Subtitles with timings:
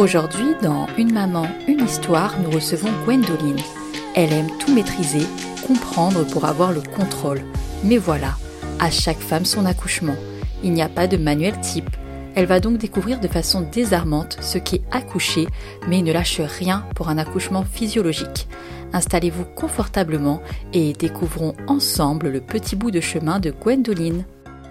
[0.00, 3.60] Aujourd'hui, dans Une maman, une histoire, nous recevons Gwendoline.
[4.14, 5.26] Elle aime tout maîtriser,
[5.66, 7.42] comprendre pour avoir le contrôle.
[7.84, 8.38] Mais voilà,
[8.78, 10.16] à chaque femme son accouchement.
[10.64, 11.94] Il n'y a pas de manuel type.
[12.34, 15.46] Elle va donc découvrir de façon désarmante ce qu'est accoucher,
[15.86, 18.48] mais ne lâche rien pour un accouchement physiologique.
[18.94, 20.40] Installez-vous confortablement
[20.72, 24.24] et découvrons ensemble le petit bout de chemin de Gwendoline.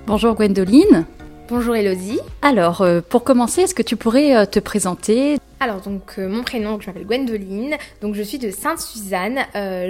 [0.08, 1.06] Bonjour Gwendoline.
[1.50, 2.20] Bonjour Elodie.
[2.44, 5.38] Alors, euh, pour commencer, est-ce que tu pourrais euh, te présenter?
[5.60, 9.40] Alors donc euh, mon prénom, je m'appelle Gwendoline, donc je suis de Sainte-Suzanne.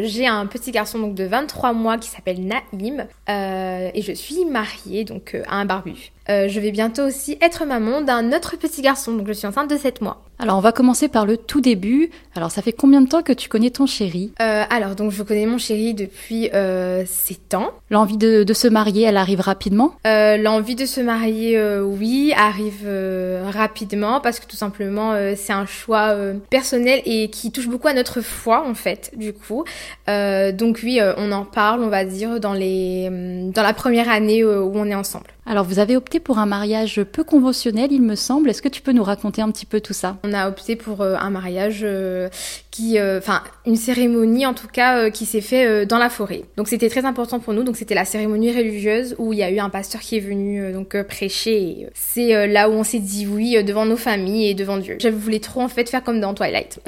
[0.05, 5.03] j'ai un petit garçon donc de 23 mois qui s'appelle Naïm et je suis mariée
[5.03, 6.11] donc à un barbu.
[6.29, 9.77] Je vais bientôt aussi être maman d'un autre petit garçon, donc je suis enceinte de
[9.77, 10.21] 7 mois.
[10.41, 12.11] Alors on va commencer par le tout début.
[12.33, 14.31] Alors ça fait combien de temps que tu connais ton chéri?
[14.41, 17.71] Euh, Alors donc je connais mon chéri depuis euh, 7 ans.
[17.89, 19.95] L'envie de, de, se marier, elle arrive rapidement?
[20.07, 25.33] Euh, L'envie de se marier, euh, oui, arrive euh, rapidement parce que tout simplement euh,
[25.35, 26.15] c'est un choix
[26.49, 29.65] personnel et qui touche beaucoup à notre foi en fait du coup.
[30.07, 33.09] donc oui, on en parle, on va dire dans les
[33.53, 35.27] dans la première année où on est ensemble.
[35.49, 38.51] Alors vous avez opté pour un mariage peu conventionnel, il me semble.
[38.51, 40.17] Est-ce que tu peux nous raconter un petit peu tout ça?
[40.23, 42.29] On a opté pour euh, un mariage euh,
[42.69, 46.43] qui, euh, enfin, une cérémonie en tout cas qui s'est fait dans la forêt.
[46.55, 47.63] Donc c'était très important pour nous.
[47.63, 50.71] Donc c'était la cérémonie religieuse où il y a eu un pasteur qui est venu
[50.71, 51.87] donc prêcher.
[51.95, 54.97] C'est là où on s'est dit oui devant nos familles et devant Dieu.
[55.01, 56.79] Je voulais trop en fait faire comme dans Twilight.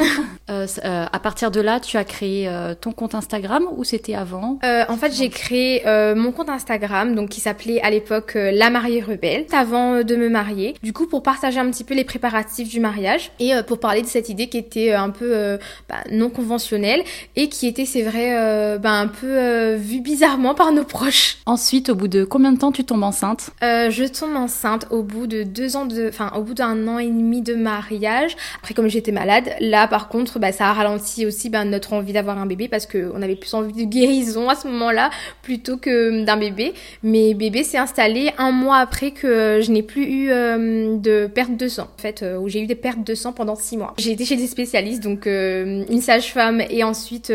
[0.47, 2.47] à partir de là, tu as créé
[2.79, 4.59] ton compte Instagram ou c'était avant?
[4.63, 5.81] En fait, j'ai créé
[6.15, 10.29] mon compte Instagram donc qui s'appelait à l'époque la mariée rebelle avant euh, de me
[10.29, 10.75] marier.
[10.83, 14.01] Du coup, pour partager un petit peu les préparatifs du mariage et euh, pour parler
[14.01, 15.57] de cette idée qui était euh, un peu
[15.89, 17.03] bah, non conventionnelle
[17.35, 21.37] et qui était, c'est vrai, bah, un peu vue bizarrement par nos proches.
[21.45, 23.51] Ensuite, au bout de combien de temps tu tombes enceinte?
[23.61, 27.07] Je tombe enceinte au bout de deux ans de, enfin, au bout d'un an et
[27.07, 28.35] demi de mariage.
[28.59, 32.13] Après, comme j'étais malade, là, par contre, bah, ça a ralenti aussi bah, notre envie
[32.13, 35.09] d'avoir un bébé parce qu'on avait plus envie de guérison à ce moment-là
[35.41, 36.73] plutôt que d'un bébé.
[37.03, 41.55] Mais bébé s'est installé un mois après que je n'ai plus eu euh, de perte
[41.55, 43.93] de sang, en fait, euh, où j'ai eu des pertes de sang pendant six mois.
[43.97, 47.31] J'ai été chez des spécialistes, donc euh, une sage-femme et ensuite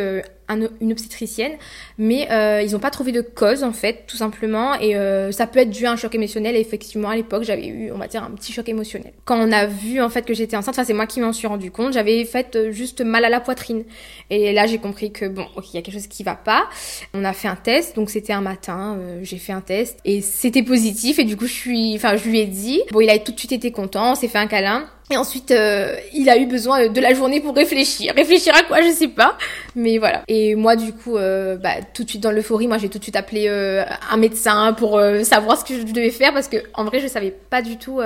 [0.48, 1.52] une obstétricienne,
[1.98, 5.46] mais euh, ils n'ont pas trouvé de cause en fait, tout simplement, et euh, ça
[5.46, 6.56] peut être dû à un choc émotionnel.
[6.56, 9.12] Et effectivement, à l'époque, j'avais eu, on va dire, un petit choc émotionnel.
[9.24, 11.46] Quand on a vu en fait que j'étais enceinte, enfin c'est moi qui m'en suis
[11.46, 13.84] rendu compte, j'avais fait euh, juste mal à la poitrine.
[14.30, 16.68] Et là, j'ai compris que bon, ok, il y a quelque chose qui va pas.
[17.14, 20.62] On a fait un test, donc c'était un matin, j'ai fait un test et c'était
[20.62, 21.18] positif.
[21.18, 23.38] Et du coup, je suis, enfin, je lui ai dit, bon, il a tout de
[23.38, 24.88] suite été content, on s'est fait un câlin.
[25.10, 28.12] Et ensuite, euh, il a eu besoin de la journée pour réfléchir.
[28.16, 29.38] Réfléchir à quoi, je sais pas.
[29.76, 30.22] Mais voilà.
[30.26, 33.04] Et moi, du coup, euh, bah, tout de suite dans l'euphorie, moi, j'ai tout de
[33.04, 36.84] suite appelé euh, un médecin pour savoir ce que je devais faire parce que, en
[36.84, 38.00] vrai, je savais pas du tout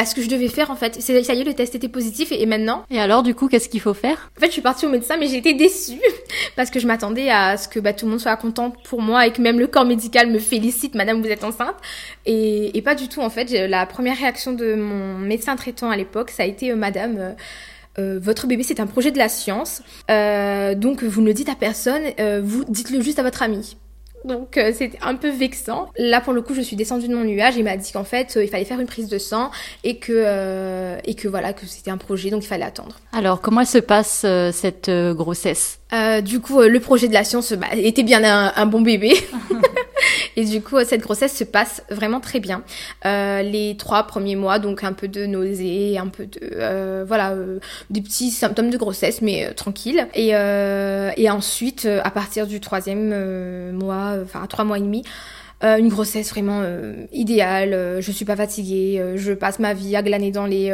[0.00, 1.00] bah, ce que je devais faire en fait.
[1.00, 2.84] Ça y est, le test était positif et, maintenant?
[2.90, 4.30] Et alors, du coup, qu'est-ce qu'il faut faire?
[4.36, 6.00] En fait, je suis partie au médecin, mais j'ai été déçue
[6.56, 9.26] parce que je m'attendais à ce que bah, tout le monde soit content pour moi
[9.26, 11.76] et que même le corps médical me félicite, Madame, vous êtes enceinte.
[12.24, 13.50] Et, et pas du tout en fait.
[13.68, 17.16] La première réaction de mon médecin traitant à l'époque, ça a été euh, Madame.
[17.18, 17.32] Euh,
[17.98, 21.48] euh, votre bébé c'est un projet de la science, euh, donc vous ne le dites
[21.48, 23.76] à personne, euh, vous dites-le juste à votre ami.
[24.24, 25.88] Donc euh, c'était un peu vexant.
[25.96, 27.56] Là pour le coup je suis descendue de mon nuage.
[27.56, 29.50] Il m'a dit qu'en fait euh, il fallait faire une prise de sang
[29.84, 33.00] et que euh, et que voilà que c'était un projet donc il fallait attendre.
[33.12, 35.79] Alors comment se passe cette grossesse?
[36.22, 39.14] Du coup le projet de la science bah, était bien un, un bon bébé.
[40.36, 42.62] Et du coup, cette grossesse se passe vraiment très bien.
[43.04, 47.32] Euh, les trois premiers mois, donc un peu de nausée, un peu de euh, voilà,
[47.32, 47.58] euh,
[47.90, 50.06] des petits symptômes de grossesse, mais euh, tranquille.
[50.14, 55.04] Et, euh, et ensuite, euh, à partir du troisième mois, enfin trois mois et demi.
[55.62, 56.62] une grossesse vraiment
[57.12, 60.70] idéale, je suis pas fatiguée, je passe ma vie à glaner dans les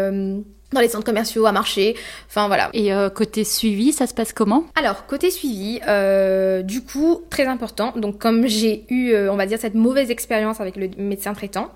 [0.72, 1.94] dans les centres commerciaux, à marcher,
[2.28, 2.70] enfin voilà.
[2.72, 4.64] Et euh, côté suivi, ça se passe comment?
[4.74, 7.92] Alors côté suivi, euh, du coup très important.
[7.96, 11.70] Donc comme j'ai eu, euh, on va dire cette mauvaise expérience avec le médecin traitant,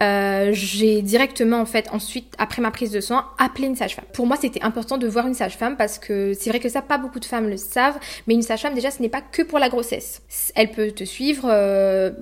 [0.00, 4.04] j'ai directement en fait ensuite après ma prise de sang appelé une sage-femme.
[4.12, 6.98] Pour moi c'était important de voir une sage-femme parce que c'est vrai que ça pas
[6.98, 9.70] beaucoup de femmes le savent, mais une sage-femme déjà ce n'est pas que pour la
[9.70, 10.20] grossesse.
[10.54, 11.48] Elle peut te suivre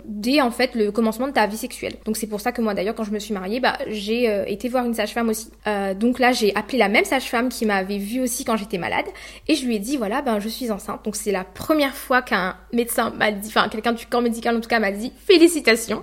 [0.05, 1.95] dès en fait le commencement de ta vie sexuelle.
[2.05, 4.69] Donc c'est pour ça que moi d'ailleurs quand je me suis mariée, bah j'ai été
[4.69, 5.51] voir une sage-femme aussi.
[5.97, 9.07] donc donc là, j'ai appelé la même sage-femme qui m'avait vue aussi quand j'étais malade
[9.49, 11.03] et je lui ai dit voilà, ben je suis enceinte.
[11.07, 14.61] Donc c'est la première fois qu'un médecin m'a dit, enfin quelqu'un du corps médical en
[14.61, 16.03] tout cas m'a dit félicitations.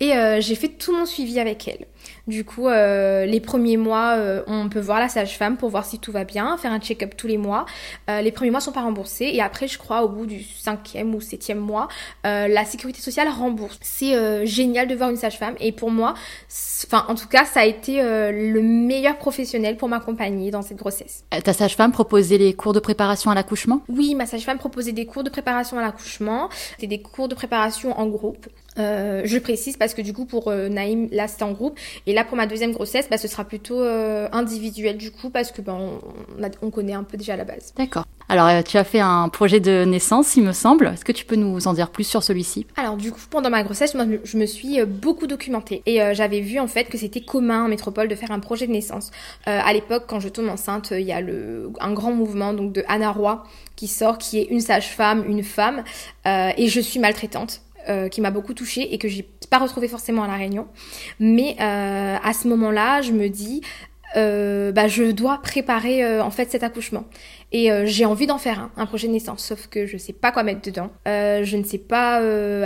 [0.00, 1.86] Et euh, j'ai fait tout mon suivi avec elle.
[2.26, 5.98] Du coup, euh, les premiers mois, euh, on peut voir la sage-femme pour voir si
[5.98, 7.66] tout va bien, faire un check-up tous les mois.
[8.10, 11.14] Euh, les premiers mois sont pas remboursés et après, je crois, au bout du cinquième
[11.14, 11.88] ou septième mois,
[12.24, 13.78] la sécurité sociale rembourse.
[13.80, 16.14] C'est génial de voir une sage-femme et pour moi,
[16.86, 21.24] enfin, en tout cas, ça a été le meilleur professionnel pour m'accompagner dans cette grossesse.
[21.44, 23.82] Ta sage-femme proposait les cours de préparation à l'accouchement?
[23.88, 26.48] Oui, ma sage-femme proposait des cours de préparation à l'accouchement.
[26.72, 28.46] C'était des cours de préparation en groupe.
[28.78, 32.12] Euh, je précise parce que du coup pour euh, Naïm là c'était en groupe et
[32.12, 35.62] là pour ma deuxième grossesse bah, ce sera plutôt euh, individuel du coup parce que
[35.62, 36.00] ben on,
[36.62, 37.74] on, connaît un peu déjà la base.
[37.76, 38.04] D'accord.
[38.28, 40.86] Alors tu as fait un projet de naissance il me semble.
[40.94, 42.66] Est-ce que tu peux nous en dire plus sur celui-ci?
[42.76, 46.60] Alors du coup pendant ma grossesse moi je me suis beaucoup documentée et j'avais vu
[46.60, 49.10] en fait que c'était commun en métropole de faire un projet de naissance.
[49.46, 52.84] à l'époque quand je tombe enceinte il y a le un grand mouvement donc de
[52.86, 53.42] Anna Roy
[53.76, 55.82] qui sort qui est une sage-femme une femme
[56.26, 60.22] et je suis maltraitante euh, qui m'a beaucoup touchée et que j'ai pas retrouvé forcément
[60.22, 60.66] à la Réunion.
[61.20, 63.62] Mais euh, à ce moment-là, je me dis,
[64.16, 67.04] euh, bah, je dois préparer en fait cet accouchement.
[67.50, 70.32] Et j'ai envie d'en faire un, un projet de naissance, sauf que je sais pas
[70.32, 70.90] quoi mettre dedans.
[71.06, 72.16] je ne sais pas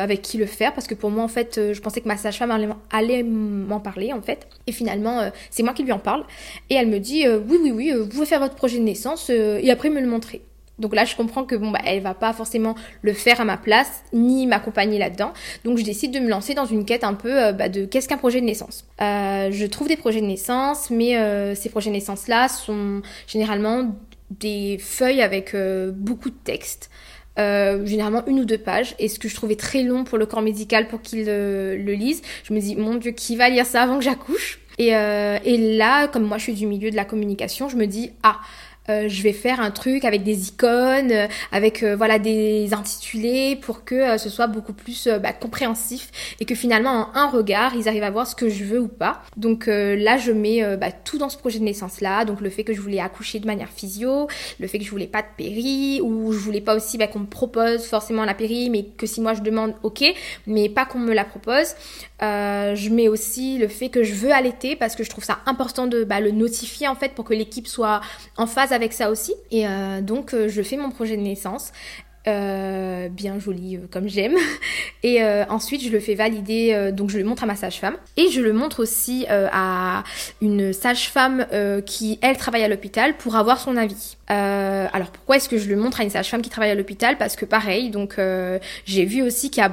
[0.01, 2.51] avec qui le faire parce que pour moi en fait, je pensais que ma sage-femme
[2.91, 4.49] allait, m'en parler en fait.
[4.67, 6.25] Et finalement, c'est moi qui lui en parle.
[6.69, 9.71] Et elle me dit oui oui oui, vous pouvez faire votre projet de naissance et
[9.71, 10.43] après me le montrer.
[10.83, 13.57] Donc là, je comprends que bon, bah, elle va pas forcément le faire à ma
[13.57, 15.33] place, ni m'accompagner là-dedans.
[15.65, 18.09] Donc je décide de me lancer dans une quête un peu euh, bah, de qu'est-ce
[18.09, 18.85] qu'un projet de naissance.
[19.01, 23.95] Euh, je trouve des projets de naissance, mais euh, ces projets de naissance-là sont généralement
[24.31, 25.55] des feuilles avec
[25.95, 26.91] beaucoup de texte.
[27.37, 30.41] généralement une ou deux pages et ce que je trouvais très long pour le corps
[30.41, 33.99] médical pour qu'il le lise je me dis mon dieu qui va lire ça avant
[33.99, 34.61] que j'accouche?
[34.79, 38.39] Et là comme moi je suis du milieu de la communication je me dis ah
[38.89, 43.57] euh, je vais faire un truc avec des icônes, euh, avec euh, voilà des intitulés
[43.57, 47.89] pour que ce soit beaucoup plus bah, compréhensif et que finalement en un regard ils
[47.89, 49.23] arrivent à voir ce que je veux ou pas.
[49.37, 52.65] Donc là je mets bah, tout dans ce projet de naissance là, donc le fait
[52.65, 56.01] que je voulais accoucher de manière physio, le fait que je voulais pas de péri
[56.03, 59.21] ou je voulais pas aussi bah, qu'on me propose forcément la péri, mais que si
[59.21, 60.05] moi je demande ok,
[60.47, 61.75] mais pas qu'on me la propose.
[62.21, 65.87] je mets aussi le fait que je veux allaiter parce que je trouve ça important
[65.87, 68.01] de le notifier en fait pour que l'équipe soit
[68.37, 69.35] en phase avec ça aussi.
[69.51, 71.73] Et euh, donc, euh, je fais mon projet de naissance.
[72.29, 74.37] Euh, bien joli comme j'aime
[75.03, 78.41] et ensuite je le fais valider donc je le montre à ma sage-femme et je
[78.41, 80.05] le montre aussi à
[80.41, 81.45] une sage-femme
[81.85, 85.75] qui elle travaille à l'hôpital pour avoir son avis alors pourquoi est-ce que je le
[85.75, 87.19] montre à une sage-femme qui travaille à l'hôpital?
[87.19, 88.15] Parce que pareil donc
[88.85, 89.73] j'ai vu aussi qu'il y a,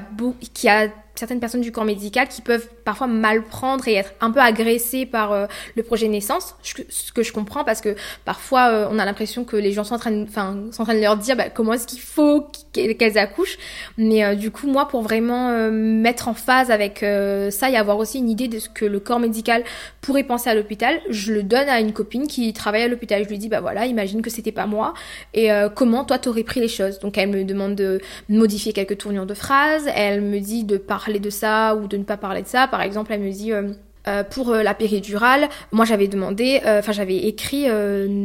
[0.55, 0.87] qu'il y a
[1.19, 5.05] certaines personnes du corps médical qui peuvent parfois mal prendre et être un peu agressées
[5.05, 5.45] par euh,
[5.75, 7.95] le projet de naissance, ce que je comprends parce que
[8.25, 10.85] parfois euh, on a l'impression que les gens sont en train de, enfin, sont en
[10.85, 13.57] train de leur dire bah, comment est-ce qu'il faut qu'elles accouchent,
[13.97, 18.19] mais euh, du coup moi pour vraiment mettre en phase avec ça et avoir aussi
[18.19, 19.63] une idée de ce que le corps médical
[20.01, 23.23] pourrait penser à l'hôpital, je le donne à une copine qui travaille à l'hôpital.
[23.23, 24.93] Je lui dis bah voilà, imagine que c'était pas moi
[25.33, 26.99] et comment toi t'aurais pris les choses?
[26.99, 27.99] Donc elle me demande de
[28.29, 32.03] modifier quelques tournures de phrases, elle me dit de parler de ça ou de ne
[32.03, 32.67] pas parler de ça.
[32.67, 33.51] Par exemple, elle me dit...
[33.51, 33.73] Euh,
[34.07, 37.65] euh, pour euh, la péridurale, moi j'avais demandé, enfin j'avais écrit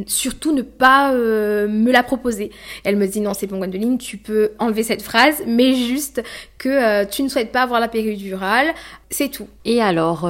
[0.06, 2.50] surtout ne pas me la proposer.
[2.84, 6.22] Elle me dit non c'est bon Gwendoline, tu peux enlever cette phrase, mais juste
[6.58, 8.68] que tu ne souhaites pas avoir la péridurale,
[9.10, 9.48] c'est tout.
[9.64, 10.28] Et alors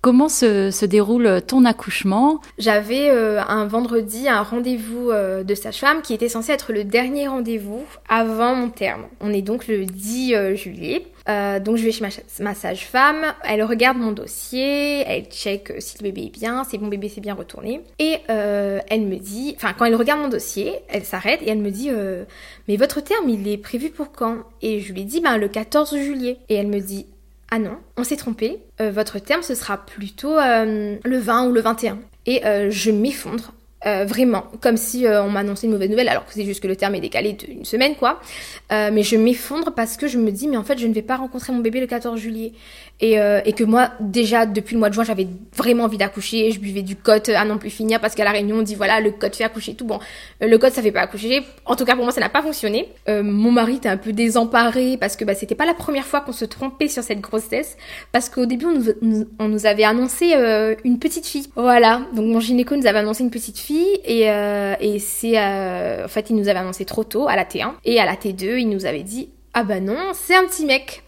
[0.00, 2.40] Comment se, déroule ton accouchement?
[2.58, 8.54] J'avais un vendredi un rendez-vous de sage-femme qui était censé être le dernier rendez-vous avant
[8.54, 9.04] mon terme.
[9.20, 11.06] On est donc le 10 juillet.
[11.28, 12.04] Euh, donc je vais chez
[12.40, 16.78] ma, sage-femme, elle regarde mon dossier, elle check euh, si le bébé est bien, si
[16.78, 17.80] mon bébé s'est bien retourné.
[17.98, 21.58] Et euh, elle me dit, enfin quand elle regarde mon dossier, elle s'arrête et elle
[21.58, 21.90] me dit,
[22.68, 24.38] mais votre terme il est prévu pour quand?
[24.60, 26.38] Et je lui dis, ben le 14 juillet.
[26.48, 27.06] Et elle me dit,
[27.50, 31.98] ah non, on s'est trompé, votre terme ce sera plutôt le 20 ou le 21.
[32.26, 33.52] Et je m'effondre
[33.86, 36.68] euh, vraiment, comme si euh, on m'annonçait une mauvaise nouvelle, alors que c'est juste que
[36.68, 38.20] le terme est décalé d'une semaine, quoi.
[38.72, 41.02] Euh, mais je m'effondre parce que je me dis, mais en fait, je ne vais
[41.02, 42.52] pas rencontrer mon bébé le 14 juillet.
[43.00, 46.50] Et, et que moi, déjà, depuis le mois de juin, j'avais vraiment envie d'accoucher.
[46.52, 49.00] Je buvais du cote à non plus finir parce qu'à la réunion, on dit, voilà,
[49.00, 49.84] le code fait accoucher, tout.
[49.84, 49.98] Bon,
[50.40, 51.42] le code, ça fait pas accoucher.
[51.66, 52.88] En tout cas, pour moi, ça n'a pas fonctionné.
[53.08, 56.32] mon mari était un peu désemparé parce que bah, c'était pas la première fois qu'on
[56.32, 57.76] se trompait sur cette grossesse.
[58.12, 60.32] Parce qu'au début, on nous, on nous avait annoncé
[60.84, 61.48] une petite fille.
[61.56, 62.02] Voilà.
[62.14, 66.08] Donc, mon gynéco nous avait annoncé une petite fille et, euh, et c'est euh, en
[66.08, 68.68] fait il nous avait annoncé trop tôt à la T1 et à la T2 il
[68.68, 71.03] nous avait dit ah bah non c'est un petit mec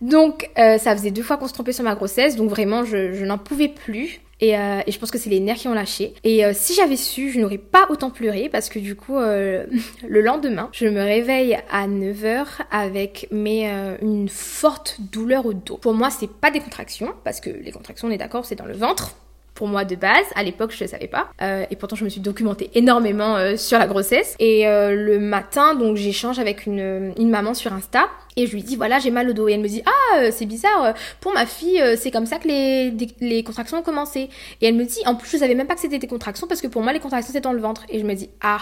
[0.00, 3.24] donc euh, ça faisait deux fois qu'on se trompait sur ma grossesse donc vraiment je,
[3.24, 6.14] n'en pouvais plus Et, euh, et je pense que c'est les nerfs qui ont lâché.
[6.22, 10.20] Et euh, si j'avais su, je n'aurais pas autant pleuré parce que du coup, le
[10.20, 13.66] lendemain, je me réveille à 9h avec mais,
[14.00, 15.76] une forte douleur au dos.
[15.76, 18.66] Pour moi, c'est pas des contractions parce que les contractions, on est d'accord, c'est dans
[18.66, 19.16] le ventre
[19.58, 20.24] pour moi de base.
[20.36, 21.30] À l'époque, je ne savais pas.
[21.42, 24.36] Euh, et pourtant, je me suis documentée énormément euh, sur la grossesse.
[24.38, 28.06] Et euh, le matin, donc, j'échange avec une, une maman sur Insta.
[28.36, 29.48] Et je lui dis, voilà, j'ai mal au dos.
[29.48, 32.94] Et elle me dit, ah, c'est bizarre, pour ma fille, c'est comme ça que les,
[33.20, 34.30] les contractions ont commencé.
[34.60, 36.60] Et elle me dit, en plus, je savais même pas que c'était des contractions parce
[36.60, 37.82] que pour moi, les contractions, c'était dans le ventre.
[37.88, 38.60] Et je me dis, ah,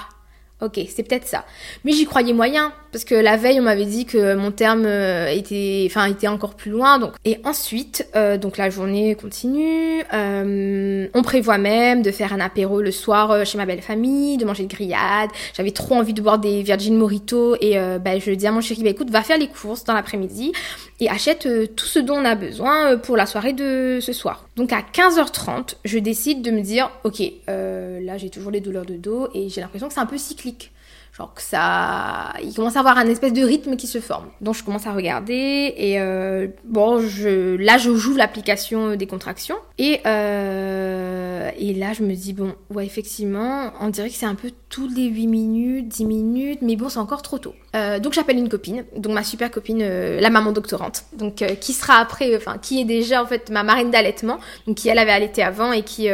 [0.63, 1.45] Ok, c'est peut-être ça.
[1.85, 5.29] Mais j'y croyais moyen parce que la veille on m'avait dit que mon terme euh,
[5.29, 6.99] était, enfin était encore plus loin.
[6.99, 10.03] Donc et ensuite, euh, donc la journée continue.
[10.15, 14.47] Euh, on prévoit même de faire un apéro le soir chez ma belle famille, de
[14.47, 15.29] manger de grillades.
[15.55, 18.83] J'avais trop envie de boire des Virgin Morito et bah, je dis à mon chéri,
[18.83, 20.53] bah écoute, va faire les courses dans l'après-midi
[21.01, 21.47] et achète
[21.77, 24.46] tout ce dont on a besoin pour la soirée de ce soir.
[24.57, 28.97] Donc à 15h30, je décide de me dire, ok, là j'ai toujours les douleurs de
[28.97, 30.73] dos et j'ai l'impression que c'est un peu cyclique
[31.17, 34.27] Genre que ça, il commence à avoir un espèce de rythme qui se forme.
[34.43, 40.01] Donc je commence à regarder et euh, bon, là je joue l'application des contractions et
[40.05, 44.51] euh, et là je me dis bon, ouais effectivement, on dirait que c'est un peu
[44.69, 47.55] tous les 8 minutes, 10 minutes, mais bon c'est encore trop tôt.
[47.77, 51.99] Euh, donc j'appelle une copine, donc ma super copine, la maman doctorante, donc qui sera
[51.99, 55.43] après, enfin qui est déjà en fait ma marraine d'allaitement, donc qui elle avait allaité
[55.43, 56.09] avant et qui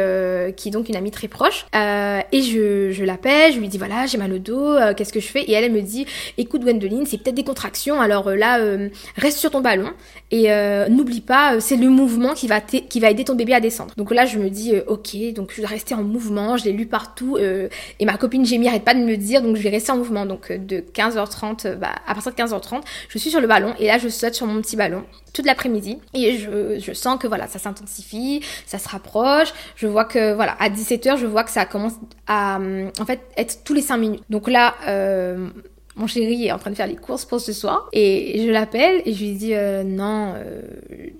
[0.55, 1.65] qui est donc une amie très proche.
[1.73, 5.19] et je, je l'appelle, je lui dis voilà j'ai mal au dos euh, qu'est-ce que
[5.19, 5.43] je fais?
[5.43, 6.05] Et elle, elle me dit,
[6.37, 9.91] écoute Gwendoline, c'est peut-être des contractions, alors euh, là, euh, reste sur ton ballon
[10.31, 10.49] et
[10.89, 13.93] n'oublie pas, c'est le mouvement qui va, qui va aider ton bébé à descendre.
[13.97, 16.87] Donc là, je me dis, ok, donc je dois rester en mouvement, je l'ai lu
[16.87, 19.97] partout et ma copine Jamie arrête pas de me dire, donc je vais rester en
[19.97, 20.25] mouvement.
[20.25, 23.97] Donc de 15h30, bah, à partir de 15h30, je suis sur le ballon et là,
[23.97, 27.59] je saute sur mon petit ballon toute l'après-midi et je, je, sens que voilà ça
[27.59, 29.53] s'intensifie, ça se rapproche.
[29.75, 31.93] Je vois que voilà à 17h je vois que ça commence
[32.27, 32.59] à
[32.99, 34.23] en fait être tous les 5 minutes.
[34.29, 35.49] Donc là euh,
[35.95, 39.01] mon chéri est en train de faire les courses pour ce soir et je l'appelle
[39.05, 40.61] et je lui dis euh, non euh,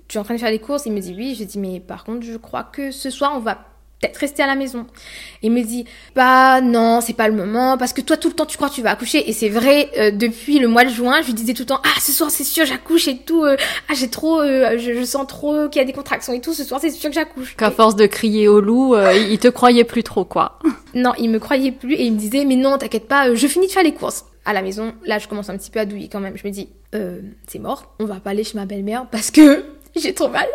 [0.08, 0.86] tu es en train de faire les courses?
[0.86, 3.40] Il me dit oui je dis mais par contre je crois que ce soir on
[3.40, 3.73] va
[4.04, 4.86] peut-être rester à la maison.
[5.42, 5.84] Il me dit,
[6.14, 8.74] bah non, c'est pas le moment, parce que toi tout le temps tu crois que
[8.74, 11.52] tu vas accoucher, et c'est vrai, euh, depuis le mois de juin, je lui disais
[11.52, 13.56] tout le temps, ah ce soir c'est sûr j'accouche et tout, euh,
[13.88, 16.64] ah j'ai trop, euh, je, sens trop qu'il y a des contractions et tout, ce
[16.64, 17.56] soir c'est sûr que j'accouche.
[17.56, 20.58] Qu'à force de crier au loup, il te croyait plus trop quoi.
[20.94, 23.66] non, il me croyait plus et il me disait, mais non, t'inquiète pas, je finis
[23.66, 24.24] de faire les courses.
[24.46, 26.52] À la maison, là je commence un petit peu à douiller quand même, je me
[26.52, 26.68] dis,
[27.46, 29.64] c'est mort, on va pas aller chez ma belle-mère parce que
[29.96, 30.46] j'ai trop mal.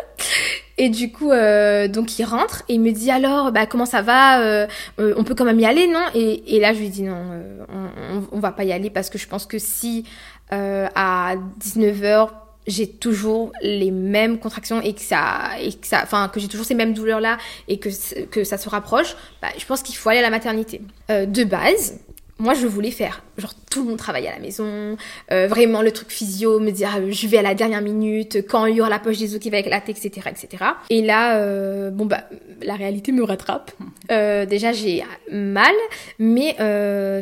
[0.82, 4.00] Et du coup, euh, donc il rentre et il me dit alors, bah comment ça
[4.00, 4.66] va euh,
[4.98, 6.02] euh, On peut quand même y aller, non?
[6.14, 7.22] Et, et, là, je lui dis non,
[7.68, 10.06] on, on, va pas y aller parce que je pense que si
[10.50, 12.30] à 19h
[12.66, 16.66] j'ai toujours les mêmes contractions et que ça et que ça enfin que j'ai toujours
[16.66, 17.36] ces mêmes douleurs là
[17.68, 17.90] et que
[18.24, 20.80] que ça se rapproche bah, je pense qu'il faut aller à la maternité.
[21.08, 22.00] De base
[22.40, 24.96] moi je voulais faire genre tout mon travail à la maison
[25.30, 28.66] euh, vraiment le truc physio me dire euh, je vais à la dernière minute quand
[28.66, 31.90] il y aura la poche des os qui va éclater etc etc et là euh,
[31.90, 32.24] bon bah
[32.62, 33.72] la réalité me rattrape.
[34.08, 35.72] Déjà j'ai mal
[36.18, 36.56] mais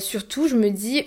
[0.00, 1.04] surtout je me dis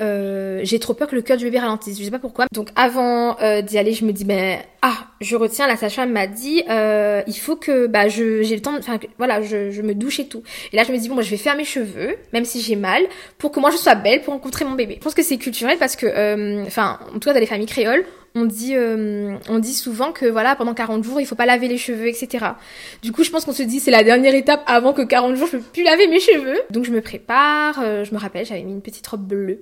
[0.65, 1.97] j'ai trop peur que le cœur du bébé ralentisse.
[1.97, 2.45] Je sais pas pourquoi.
[2.53, 6.63] Donc avant d'y aller je me dis ben ah je retiens la sage-femme m'a dit
[6.67, 10.27] il faut que bah je j'ai le temps enfin voilà je, je me douche et
[10.27, 12.61] tout et là je me dis bon moi je vais faire mes cheveux même si
[12.61, 13.03] j'ai mal
[13.37, 14.95] pour que moi je sois belle pour rencontrer mon bébé.
[14.97, 17.67] Je pense que c'est culturel parce que, euh, enfin, en tout cas dans les familles
[17.67, 21.45] créoles, on dit, euh, on dit souvent que voilà, pendant 40 jours, il faut pas
[21.45, 22.45] laver les cheveux, etc.
[23.01, 25.47] Du coup, je pense qu'on se dit c'est la dernière étape avant que 40 jours,
[25.51, 26.61] je peux plus laver mes cheveux.
[26.69, 27.79] Donc je me prépare.
[27.83, 29.61] Euh, je me rappelle, j'avais mis une petite robe bleue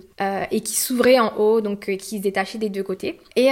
[0.51, 3.19] et qui s'ouvrait en haut, donc qui se détachait des deux côtés.
[3.35, 3.49] Et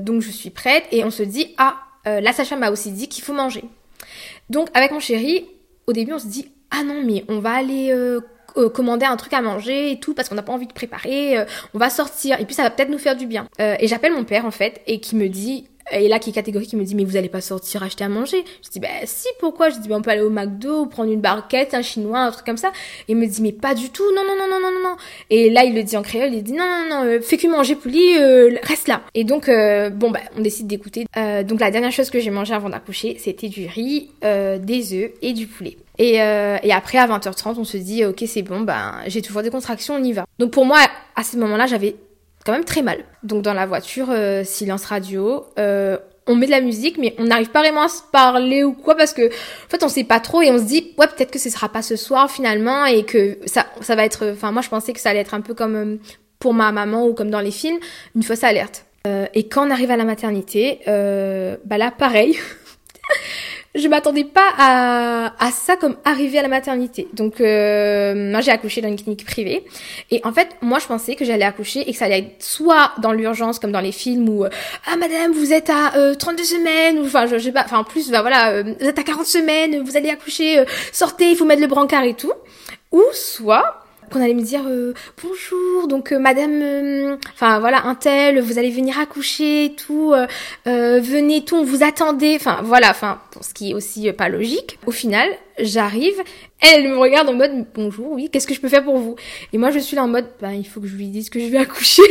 [0.00, 3.22] donc je suis prête et on se dit ah, la Sacha m'a aussi dit qu'il
[3.22, 3.64] faut manger.
[4.50, 5.46] Donc avec mon chéri,
[5.86, 7.94] au début, on se dit ah non mais on va aller
[8.56, 11.38] euh, commander un truc à manger et tout parce qu'on n'a pas envie de préparer,
[11.38, 11.44] euh,
[11.74, 12.40] on va sortir.
[12.40, 13.48] Et puis ça va peut-être nous faire du bien.
[13.60, 16.32] Euh, et j'appelle mon père en fait et qui me dit et là qui est
[16.32, 18.44] catégorique qui me dit mais vous allez pas sortir acheter à manger.
[18.64, 19.70] Je dis bah si pourquoi?
[19.70, 22.30] Je dis bah on peut aller au McDo ou prendre une barquette un chinois un
[22.30, 22.68] truc comme ça.
[23.08, 24.04] Et il me dit mais pas du tout.
[24.14, 24.96] Non non non non non non
[25.28, 27.74] et là il le dit en créole il dit non non non fais que manger
[27.74, 28.16] pouli
[28.62, 29.02] reste là.
[29.14, 31.06] Et donc bon bah on décide d'écouter.
[31.16, 35.32] Donc la dernière chose que j'ai mangé avant d'accoucher c'était du riz des œufs et
[35.32, 38.96] du poulet et, euh, et, après, à 20h30, on se dit, ok, c'est bon, ben,
[39.06, 40.26] j'ai toujours des contractions, on y va.
[40.40, 40.80] Donc pour moi,
[41.14, 41.94] à ce moment-là, j'avais
[42.44, 43.04] quand même très mal.
[43.22, 47.24] Donc dans la voiture, euh, silence radio, euh, on met de la musique, mais on
[47.26, 50.18] n'arrive pas vraiment à se parler ou quoi, parce que, en fait, on sait pas
[50.18, 53.04] trop, et on se dit, ouais, peut-être que ce sera pas ce soir, finalement, et
[53.04, 55.54] que ça, ça va être, enfin, moi, je pensais que ça allait être un peu
[55.54, 56.00] comme
[56.40, 57.78] pour ma maman ou comme dans les films,
[58.16, 58.86] une fausse alerte.
[59.34, 62.36] Et quand on arrive à la maternité, bah là, pareil.
[63.74, 67.08] je m'attendais pas à, à ça comme arriver à la maternité.
[67.14, 69.64] Donc euh, moi j'ai accouché dans une clinique privée
[70.10, 72.92] et en fait moi je pensais que j'allais accoucher et que ça allait être soit
[72.98, 74.50] dans l'urgence comme dans les films où euh,
[74.86, 77.78] ah madame vous êtes à euh, 32 semaines ou enfin je, je sais pas enfin
[77.78, 81.30] en plus bah voilà euh, vous êtes à 40 semaines vous allez accoucher euh, sortez
[81.30, 82.32] il faut mettre le brancard et tout
[82.90, 87.94] ou soit qu'on allait me dire euh, bonjour donc euh, madame euh, enfin voilà un
[87.94, 90.14] tel vous allez venir accoucher et tout
[90.66, 94.78] venez tout on vous attendait enfin voilà enfin ce qui est aussi euh, pas logique
[94.86, 96.14] au final j'arrive
[96.60, 99.16] elle me regarde en mode bonjour oui qu'est-ce que je peux faire pour vous?
[99.52, 101.40] Et moi je suis là en mode ben il faut que je lui dise que
[101.40, 102.02] je vais accoucher.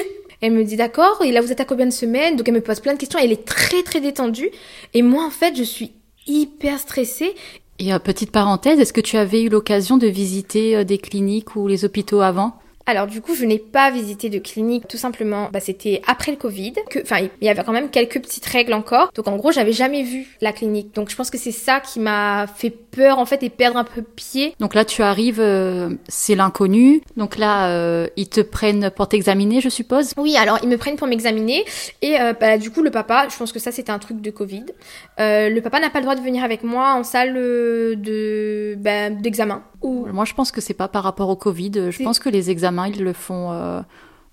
[0.41, 2.35] Elle me dit d'accord et là vous êtes à combien de semaines?
[2.35, 4.49] Donc elle me pose plein de questions elle est très très détendue.
[4.93, 5.91] Et moi en fait je suis
[6.27, 7.35] hyper stressée.
[7.79, 11.55] Et euh, petite parenthèse, est-ce que tu avais eu l'occasion de visiter euh, des cliniques
[11.55, 12.59] ou les hôpitaux avant?
[12.85, 16.37] Alors du coup, je n'ai pas visité de clinique, tout simplement, bah, c'était après le
[16.37, 16.73] Covid.
[17.01, 19.11] Enfin, il y avait quand même quelques petites règles encore.
[19.15, 20.93] Donc en gros, j'avais jamais vu la clinique.
[20.93, 23.83] Donc je pense que c'est ça qui m'a fait peur en fait et perdre un
[23.83, 24.55] peu pied.
[24.59, 27.01] Donc là, tu arrives, euh, c'est l'inconnu.
[27.17, 30.13] Donc là, euh, ils te prennent pour t'examiner, je suppose?
[30.17, 31.63] Oui, alors ils me prennent pour m'examiner
[32.01, 34.31] et euh, bah, du coup le papa, je pense que ça c'était un truc de
[34.31, 34.65] Covid.
[35.17, 39.63] Le papa n'a pas le droit de venir avec moi en salle de bah, d'examen.
[39.81, 41.91] Ou Moi, je pense que c'est pas par rapport au Covid.
[41.91, 43.51] Je pense que les examens, ils le font.
[43.51, 43.81] euh,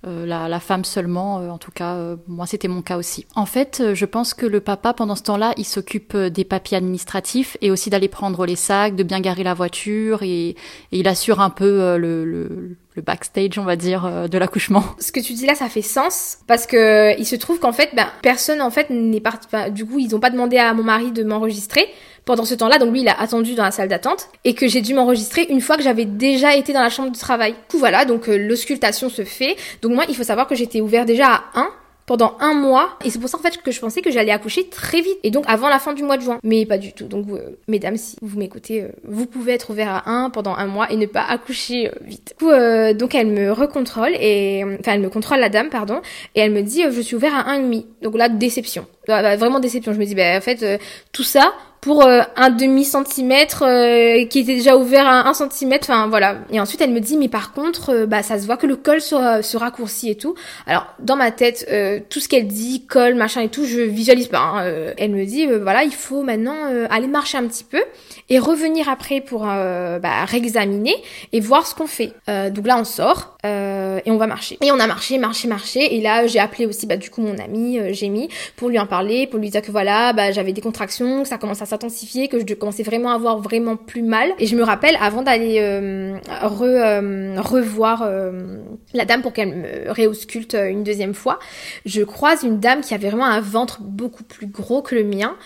[0.07, 3.27] euh, la, la femme seulement, euh, en tout cas, moi c'était mon cas aussi.
[3.35, 7.57] En fait, je pense que le papa, pendant ce temps-là, il s'occupe des papiers administratifs
[7.63, 10.57] et aussi d'aller prendre les sacs, de bien garer la voiture et, et
[10.93, 14.83] il assure un peu le, le, le backstage, on va dire, euh, de l'accouchement.
[14.99, 17.91] ce que tu dis là, ça fait sens parce que il se trouve qu'en fait,
[17.95, 19.47] ben, personne en fait n'est parti.
[19.47, 21.87] enfin, du coup, ils ont pas demandé à mon mari de m'enregistrer
[22.25, 22.79] pendant ce temps-là.
[22.79, 25.61] Donc lui, il a attendu dans la salle d'attente et que j'ai dû m'enregistrer une
[25.61, 27.53] fois que j'avais déjà été dans la chambre de travail.
[27.53, 28.05] Du coup, voilà.
[28.05, 29.57] Donc euh, l'auscultation se fait.
[29.83, 31.71] Donc moi, il faut savoir que j'étais ouvert déjà à 1
[32.09, 32.99] pendant un mois.
[33.05, 35.19] Et c'est pour ça en fait que je pensais que j'allais accoucher très vite.
[35.23, 36.39] Et donc avant la fin du mois de juin.
[36.43, 37.07] Mais pas du tout.
[37.07, 40.67] Donc euh, mesdames si vous m'écoutez euh, vous pouvez être ouvert à un pendant un
[40.67, 42.35] mois et ne pas accoucher euh, vite.
[42.39, 46.01] Du coup euh, donc elle me recontrôle et enfin elle me contrôle la dame pardon.
[46.35, 47.87] Et elle me dit euh, je suis ouvert à un et demi.
[48.03, 49.93] Donc là déception bah, vraiment déception.
[49.93, 50.79] Je me dis bah en fait euh,
[51.13, 55.89] tout ça pour euh, un demi centimètre euh, qui était déjà ouvert à un centimètre
[55.89, 56.39] enfin voilà.
[56.51, 58.75] Et ensuite elle me dit mais par contre euh, bah ça se voit que le
[58.75, 60.35] col se, se raccourcit et tout.
[60.67, 64.27] Alors dans ma tête euh, tout ce qu'elle dit col machin et tout je visualise
[64.27, 64.65] pas hein.
[64.65, 67.81] Euh, elle me dit euh, voilà il faut maintenant euh, aller marcher un petit peu
[68.29, 70.97] et revenir après pour euh, bah, réexaminer
[71.33, 72.13] et voir ce qu'on fait.
[72.29, 74.59] Euh, donc là on sort euh, et on va marcher.
[74.63, 75.95] Et on a marché marché marché.
[75.97, 78.87] Et là j'ai appelé aussi bah du coup mon ami euh, Jamie pour lui en
[78.87, 78.98] parler
[79.31, 82.41] pour lui dire que voilà bah j'avais des contractions que ça commence à s'intensifier que
[82.41, 84.33] je commençais vraiment à avoir vraiment plus mal.
[84.39, 88.59] Et je me rappelle avant d'aller euh, re, euh, revoir euh,
[88.93, 91.39] la dame pour qu'elle me réausculte une deuxième fois
[91.87, 95.37] je croise une dame qui avait vraiment un ventre beaucoup plus gros que le mien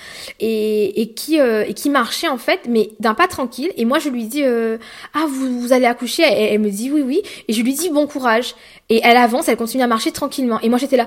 [0.40, 3.70] et, et qui et qui marchait en fait mais d'un pas tranquille.
[3.76, 6.22] Et moi je lui dis ah vous, vous allez accoucher?
[6.22, 8.54] Elle, elle me dit oui oui et je lui dis bon courage
[8.88, 10.58] et elle avance elle continue à marcher tranquillement.
[10.62, 11.06] Et moi j'étais là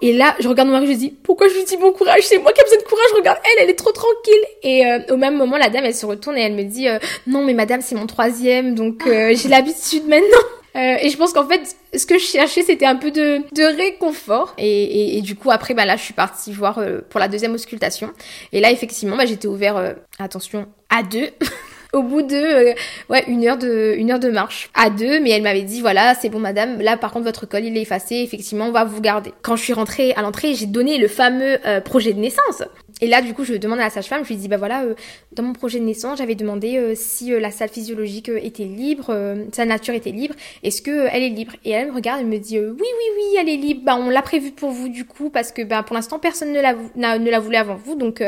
[0.00, 2.22] et là, je regarde mon mari, je lui dis, pourquoi je lui dis bon courage?
[2.22, 4.44] C'est moi qui ai besoin de courage, regarde, elle, elle est trop tranquille.
[4.62, 6.98] Et euh, au même moment, la dame, elle se retourne et elle me dit, euh,
[7.26, 10.38] non, mais madame, c'est mon troisième, donc euh, j'ai l'habitude maintenant.
[10.74, 13.76] Euh, et je pense qu'en fait, ce que je cherchais, c'était un peu de, de
[13.76, 14.54] réconfort.
[14.56, 17.28] Et, et, et du coup, après, bah là, je suis partie voir euh, pour la
[17.28, 18.10] deuxième auscultation.
[18.52, 21.28] Et là, effectivement, bah, j'étais ouvert, euh, attention, à deux.
[21.92, 22.74] Au bout de euh,
[23.10, 26.14] ouais une heure de une heure de marche à deux, mais elle m'avait dit voilà
[26.14, 29.02] c'est bon madame là par contre votre col il est effacé effectivement on va vous
[29.02, 29.34] garder.
[29.42, 32.62] Quand je suis rentrée à l'entrée j'ai donné le fameux euh, projet de naissance
[33.02, 34.94] et là du coup je demande à la sage-femme je lui dis bah voilà euh,
[35.32, 38.64] dans mon projet de naissance j'avais demandé euh, si euh, la salle physiologique euh, était
[38.64, 41.52] libre euh, sa nature était libre est-ce que euh, elle est libre?
[41.64, 44.08] Et elle me regarde et me dit oui oui oui elle est libre bah on
[44.08, 47.30] l'a prévu pour vous du coup parce que bah pour l'instant personne ne la ne
[47.30, 48.22] la voulait avant vous donc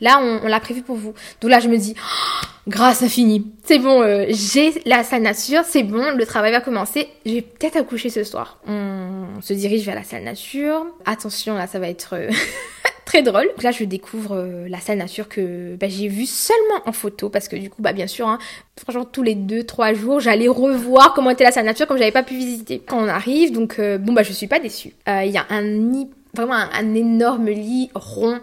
[0.00, 1.94] là on, on l'a prévu pour vous donc là je me dis
[2.68, 3.46] grâce infinie.
[3.64, 7.08] C'est bon, j'ai la salle nature, c'est bon, le travail va commencer.
[7.24, 8.58] Je vais peut-être accoucher ce soir.
[8.66, 10.86] On se dirige vers la salle nature.
[11.06, 12.14] Attention, là, ça va être
[13.08, 13.48] très drôle.
[13.62, 17.48] Là, je découvre euh, la salle nature que bah, j'ai vue seulement en photo parce
[17.48, 18.38] que du coup, bah bien sûr, hein,
[18.78, 22.12] franchement, tous les deux, trois jours, j'allais revoir comment était la salle nature comme j'avais
[22.12, 22.82] pas pu visiter.
[22.86, 24.92] Quand on arrive, donc euh, bon bah je suis pas déçue.
[25.08, 28.38] Euh, Il y a un nid vraiment un, énorme lit rond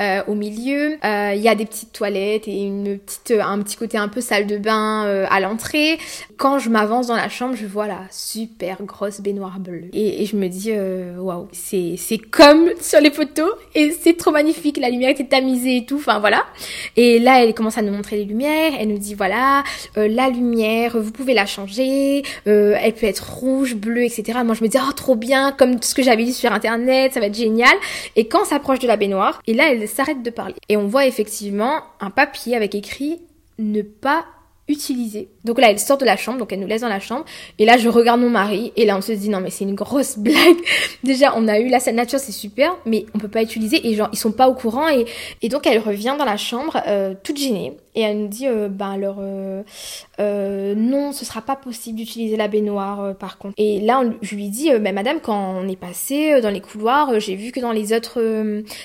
[0.00, 0.98] euh, au milieu.
[1.04, 4.20] Euh, Il y a des petites toilettes et une petite, un petit côté un peu
[4.20, 5.98] salle de bain euh, à l'entrée.
[6.36, 10.26] Quand je m'avance dans la chambre, je vois la super grosse baignoire bleue et, et
[10.26, 14.78] je me dis euh, waouh, c'est c'est comme sur les photos et c'est trop magnifique.
[14.78, 15.96] La lumière était tamisée et tout.
[15.96, 16.44] Enfin voilà.
[16.96, 18.72] Et là, elle commence à nous montrer les lumières.
[18.78, 19.64] Elle nous dit voilà,
[19.96, 22.22] euh, la lumière, vous pouvez la changer.
[22.46, 24.40] euh, elle peut être rouge, bleue, etc.
[24.44, 27.12] Moi, je me dis oh trop bien, comme ce que j'avais lu sur internet.
[27.14, 27.74] Ça va être génial.
[28.16, 30.54] Et quand on s'approche de la baignoire, et là, elle s'arrête de parler.
[30.68, 33.20] Et on voit effectivement un papier avec écrit
[33.58, 34.24] ne pas
[34.70, 35.28] utiliser.
[35.44, 37.24] Donc là, elle sort de la chambre, donc elle nous laisse dans la chambre.
[37.58, 39.74] Et là, je regarde mon mari, et là, on se dit non, mais c'est une
[39.74, 40.56] grosse blague.
[41.02, 43.94] Déjà, on a eu la scène nature, c'est super, mais on peut pas utiliser, et
[43.94, 44.88] genre, ils sont pas au courant.
[44.88, 45.06] Et,
[45.42, 48.68] et donc, elle revient dans la chambre, euh, toute gênée, et elle nous dit, euh,
[48.68, 49.62] ben alors, euh,
[50.20, 53.54] euh, non, ce sera pas possible d'utiliser la baignoire, par contre.
[53.58, 57.34] Et là, je lui dis, mais madame, quand on est passé dans les couloirs, j'ai
[57.34, 58.22] vu que dans les autres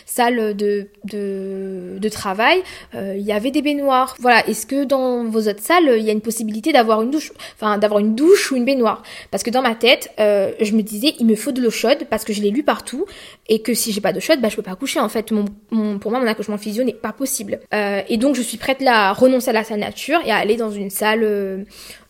[0.05, 2.63] salles de, travail,
[2.93, 4.15] il y avait des baignoires.
[4.19, 7.31] Voilà, est-ce que dans vos autres salles, il y a une possibilité d'avoir une douche,
[7.55, 9.03] enfin d'avoir une douche ou une baignoire?
[9.29, 12.23] Parce que dans ma tête, je me disais, il me faut de l'eau chaude parce
[12.23, 13.05] que je l'ai lu partout
[13.47, 14.99] et que si j'ai pas d'eau chaude, bah je peux pas coucher.
[14.99, 17.59] En fait, pour moi, mon accouchement physio n'est pas possible.
[17.71, 20.71] Et donc je suis prête là renoncer à la salle nature et à aller dans
[20.71, 21.63] une salle euh,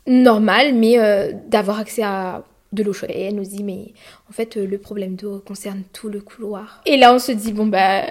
[0.07, 2.43] normale, mais euh, d'avoir accès à
[2.73, 3.11] de l'eau chaude.
[3.13, 3.93] Et elle nous dit, mais
[4.27, 6.81] en fait, euh, le problème d'eau concerne tout le couloir.
[6.87, 8.01] Et là, on se dit, bon, bah,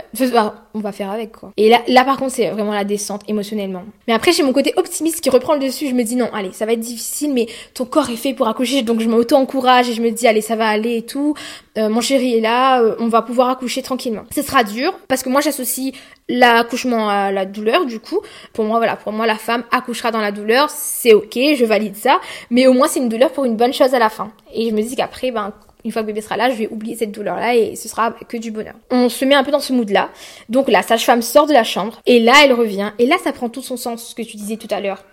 [0.73, 1.53] on va faire avec, quoi.
[1.57, 3.83] Et là, là par contre, c'est vraiment la descente émotionnellement.
[4.07, 5.89] Mais après, j'ai mon côté optimiste qui reprend le dessus.
[5.89, 8.47] Je me dis, non, allez, ça va être difficile, mais ton corps est fait pour
[8.47, 8.83] accoucher.
[8.83, 11.35] Donc, je m'auto-encourage et je me dis, allez, ça va aller et tout.
[11.77, 14.23] Euh, mon chéri est là, euh, on va pouvoir accoucher tranquillement.
[14.33, 15.93] Ce sera dur, parce que moi, j'associe
[16.29, 18.21] l'accouchement à la douleur, du coup.
[18.53, 20.71] Pour moi, voilà, pour moi, la femme accouchera dans la douleur.
[20.71, 22.21] C'est ok, je valide ça.
[22.51, 24.31] Mais au moins, c'est une douleur pour une bonne chose à la fin.
[24.55, 25.53] Et je me dis qu'après, ben,
[25.85, 28.37] une fois que bébé sera là, je vais oublier cette douleur-là et ce sera que
[28.37, 28.75] du bonheur.
[28.91, 30.11] On se met un peu dans ce mood-là.
[30.49, 32.93] Donc la sage-femme sort de la chambre et là, elle revient.
[32.99, 35.05] Et là, ça prend tout son sens, ce que tu disais tout à l'heure.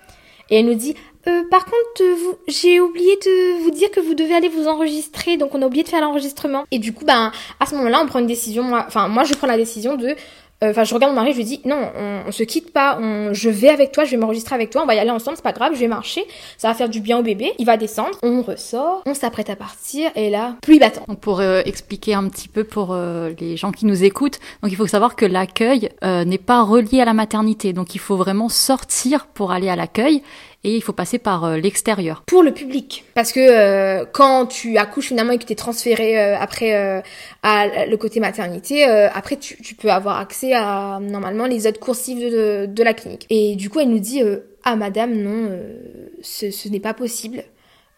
[0.49, 0.95] Et elle nous dit,
[1.27, 5.38] euh, par contre, vous, j'ai oublié de vous dire que vous devez aller vous enregistrer,
[5.38, 6.63] donc on a oublié de faire l'enregistrement.
[6.71, 9.47] Et du coup, ben, à ce moment-là, on prend une décision, enfin, moi, je prends
[9.47, 10.15] la décision de
[10.63, 11.89] euh, enfin, je regarde mon mari, je lui dis non,
[12.28, 14.86] on, se quitte pas, on, je vais avec toi, je vais m'enregistrer avec toi, on
[14.86, 16.24] va y aller ensemble, c'est pas grave, je vais marcher,
[16.58, 17.54] ça va faire du bien au bébé.
[17.58, 21.06] Il va descendre, on ressort, on s'apprête à partir, et là, pluie battante.
[21.08, 24.39] On pourrait euh, expliquer un petit peu pour euh, les gens qui nous écoutent.
[24.62, 28.15] Donc, il faut savoir que l'accueil n'est pas relié à la maternité, donc il faut
[28.15, 30.21] vraiment sortir pour aller à l'accueil
[30.63, 32.24] et il faut passer par euh, l'extérieur.
[32.28, 36.19] Pour le public, parce que euh, quand tu accouches finalement et que tu es transféré
[36.19, 37.04] euh, après
[37.43, 42.19] à le côté maternité, après tu, tu, peux avoir accès à normalement les autres coursives
[42.19, 43.26] de, de, la clinique.
[43.30, 44.21] Et du coup, elle nous dit
[44.63, 45.50] ah madame non,
[46.21, 47.43] ce, ce n'est pas possible.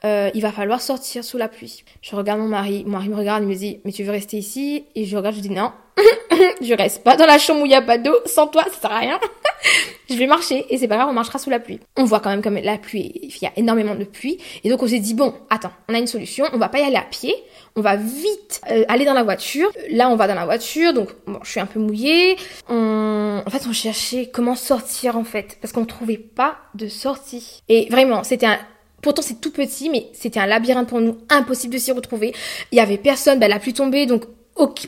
[0.03, 1.83] Il va falloir sortir sous la pluie.
[2.01, 4.37] Je regarde mon mari, mon mari me regarde, il me dit mais tu veux rester
[4.37, 4.85] ici?
[4.95, 5.71] Et je regarde, je dis non,
[6.61, 8.15] je reste pas dans la chambre où il y a pas d'eau.
[8.25, 9.19] Sans toi, ça sert à rien.
[10.09, 11.79] je vais marcher et c'est pas grave, on marchera sous la pluie.
[11.97, 14.37] On voit quand même comme la pluie, il y a énormément de pluie.
[14.63, 16.83] Et donc on s'est dit, bon, attends, on a une solution, on va pas y
[16.83, 17.35] aller à pied,
[17.75, 19.71] on va vite euh, aller dans la voiture.
[19.89, 22.37] Là, on va dans la voiture, donc bon, je suis un peu mouillée.
[22.69, 23.41] On...
[23.45, 27.61] En fait, on cherchait comment sortir en fait, parce qu'on trouvait pas de sortie.
[27.69, 28.59] Et vraiment, c'était un
[29.03, 32.33] Pourtant, c'est tout petit, mais c'était un labyrinthe pour nous, impossible de s'y retrouver.
[32.71, 34.23] Il y avait personne, bah, la pluie tombée, donc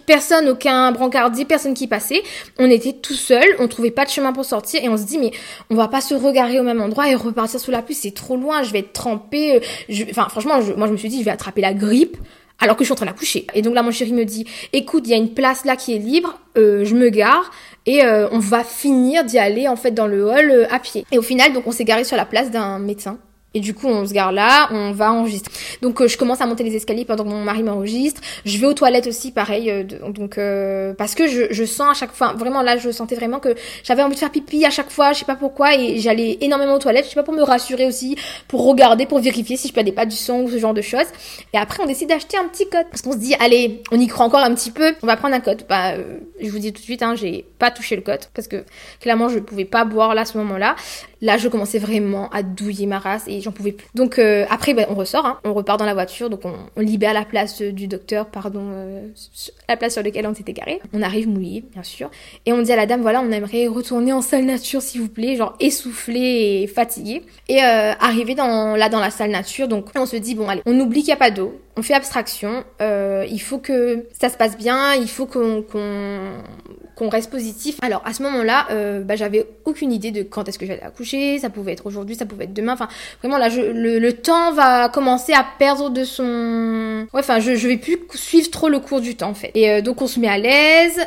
[0.06, 2.24] personne, aucun brancardier, personne qui passait.
[2.58, 5.18] On était tout seul, on trouvait pas de chemin pour sortir et on se dit
[5.18, 5.32] mais
[5.70, 8.38] on va pas se regarder au même endroit et repartir sous la pluie, c'est trop
[8.38, 9.56] loin, je vais être trempée.
[9.56, 12.18] Euh, enfin franchement, moi je me suis dit je vais attraper la grippe
[12.60, 13.48] alors que je suis en train d'accoucher.
[13.54, 15.94] Et donc là mon chéri me dit écoute, il y a une place là qui
[15.94, 17.52] est libre, euh, je me gare
[17.86, 21.06] et euh, on va finir d'y aller en fait dans le hall à pied.
[21.12, 23.18] Et au final donc on s'est garé sur la place d'un médecin
[23.56, 25.52] et du coup, on se gare là, on va enregistrer.
[25.82, 28.22] Donc, euh, je commence à monter les escaliers pendant que mon mari m'enregistre.
[28.44, 29.72] Je vais aux toilettes aussi, pareil.
[29.72, 33.16] Euh, donc, euh, parce que je, je, sens à chaque fois, vraiment là, je sentais
[33.16, 36.00] vraiment que j'avais envie de faire pipi à chaque fois, je sais pas pourquoi, et
[36.00, 37.06] j'allais énormément aux toilettes.
[37.06, 38.18] Je sais pas pour me rassurer aussi,
[38.50, 41.08] pour regarder, pour vérifier si je perdais pas du sang ou ce genre de choses.
[41.54, 44.08] Et après, on décide d'acheter un petit code parce qu'on se dit, allez, on y
[44.08, 45.64] croit encore un petit peu, on va prendre un code.
[45.70, 45.94] Bah,
[46.42, 48.66] je vous dis tout de suite, hein, j'ai pas touché le code parce que
[49.00, 50.76] clairement, je pouvais pas boire là à ce moment-là.
[51.22, 53.88] Là, je commençais vraiment à douiller ma race et j'en pouvais plus.
[53.96, 55.40] Donc euh, après, ben, on ressort, hein.
[55.44, 59.08] on repart dans la voiture, donc on, libère la place du docteur, pardon, euh,
[59.68, 60.82] la place sur laquelle on s'était garé.
[60.94, 62.12] On arrive mouillé, bien sûr,
[62.46, 65.10] et on dit à la dame, voilà, on aimerait retourner en salle nature, s'il vous
[65.10, 67.24] plaît, genre essoufflé et fatigué.
[67.48, 70.62] Et euh, arriver dans, là dans la salle nature, donc on se dit, bon allez,
[70.66, 74.30] on oublie qu'il n'y a pas d'eau, on fait abstraction, euh, il faut que ça
[74.30, 75.66] se passe bien, il faut qu'on
[77.10, 77.78] reste positif.
[77.82, 81.38] Alors à ce moment-là, euh, bah, j'avais aucune idée de quand est-ce que j'allais accoucher,
[81.40, 82.88] ça pouvait être aujourd'hui, ça pouvait être demain, enfin
[83.22, 87.08] vraiment là, je, le, temps va commencer à perdre de son...
[87.14, 89.52] Ouais, enfin je, je vais plus suivre trop le cours du temps en fait.
[89.56, 91.00] Et euh, donc on se met à l'aise,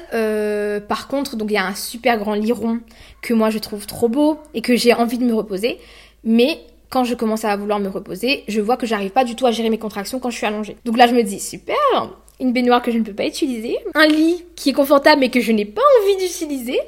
[0.87, 2.81] par contre, donc il y a un super grand lit rond
[3.23, 5.79] que moi je trouve trop beau et que j'ai envie de me reposer,
[6.25, 9.47] mais quand je commence à vouloir me reposer, je vois que j'arrive pas du tout
[9.47, 10.77] à gérer mes contractions quand je suis allongée.
[10.85, 11.77] Donc là, je me dis, super,
[12.41, 15.41] une baignoire que je ne peux pas utiliser, un lit qui est confortable mais que
[15.41, 16.79] je n'ai pas envie d'utiliser.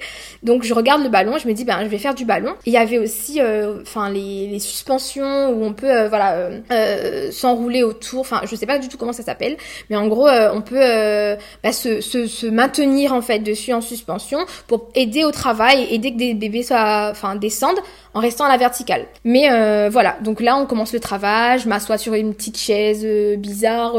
[0.42, 2.54] Donc je regarde le ballon, je me dis ben je vais faire du ballon.
[2.66, 7.30] il y avait aussi euh, enfin les, les, suspensions où on peut euh, voilà euh,
[7.32, 8.20] s'enrouler autour.
[8.20, 9.56] Enfin je sais pas du tout comment ça s'appelle,
[9.88, 14.38] mais en gros on peut bah, se, se, se, maintenir en fait dessus en suspension
[14.68, 17.80] pour aider au travail, aider que des bébés enfin descendent
[18.14, 19.06] en restant à la verticale.
[19.24, 19.48] Mais
[19.88, 23.94] voilà donc là on commence le travail, je m'assois sur une petite chaise bizarre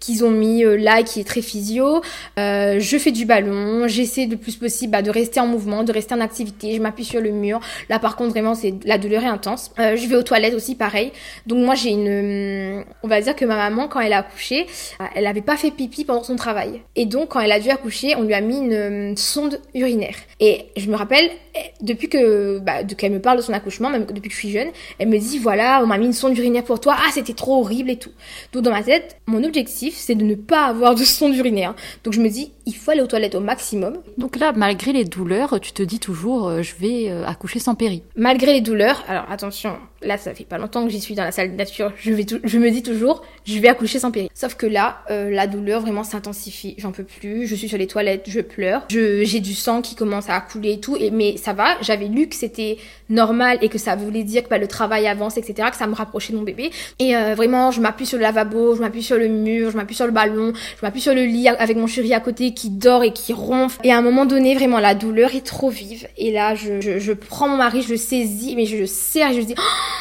[0.00, 2.02] qu'ils ont mis là qui est très physio.
[2.36, 6.14] je fais du ballon, j'essaie le plus possible bah, de rester en mouvement de rester
[6.14, 7.60] en activité, je m'appuie sur le mur.
[7.88, 9.70] Là par contre vraiment c'est la douleur est intense.
[9.78, 11.12] Euh, je vais aux toilettes aussi pareil.
[11.46, 14.66] Donc moi j'ai une on va dire que ma maman quand elle a accouché,
[15.14, 16.82] elle avait pas fait pipi pendant son travail.
[16.96, 20.16] Et donc quand elle a dû accoucher, on lui a mis une, sonde urinaire.
[20.40, 21.30] Et je me rappelle
[21.80, 24.68] depuis que bah, qu'elle me parle de son accouchement, même depuis que je suis jeune,
[24.98, 26.96] elle me dit voilà, on m'a mis une sonde urinaire pour toi.
[26.98, 28.12] Ah, c'était trop horrible et tout.
[28.52, 31.74] Donc dans ma tête, mon objectif c'est de ne pas avoir de sonde urinaire.
[32.04, 33.98] Donc je me dis il faut aller aux toilettes au maximum.
[34.18, 37.74] Donc là, malgré les douleurs, tu te dis toujours, euh, je vais euh, accoucher sans
[37.74, 38.02] péri.
[38.16, 41.32] Malgré les douleurs, alors attention, là ça fait pas longtemps que j'y suis dans la
[41.32, 44.28] salle de nature, je, vais je me dis toujours, je vais accoucher sans péri.
[44.34, 47.86] Sauf que là, euh, la douleur vraiment s'intensifie, j'en peux plus, je suis sur les
[47.86, 51.52] toilettes, je pleure, j'ai du sang qui commence à couler et tout, et, mais ça
[51.52, 55.06] va, j'avais lu que c'était normal et que ça voulait dire que bah, le travail
[55.06, 56.70] avance, etc., que ça me rapprochait de mon bébé.
[56.98, 60.06] Et vraiment, je m'appuie sur le lavabo, je m'appuie sur le mur, je m'appuie sur
[60.06, 63.12] le ballon, je m'appuie sur le lit avec mon chéri à côté qui dort et
[63.12, 63.78] qui ronfle.
[63.84, 66.08] Et à un moment donné, vraiment, la douleur est trop vive.
[66.16, 69.30] Et là, je, je, je prends mon mari, je le saisis, mais je le serre
[69.30, 69.54] et je dis...
[69.58, 69.91] Oh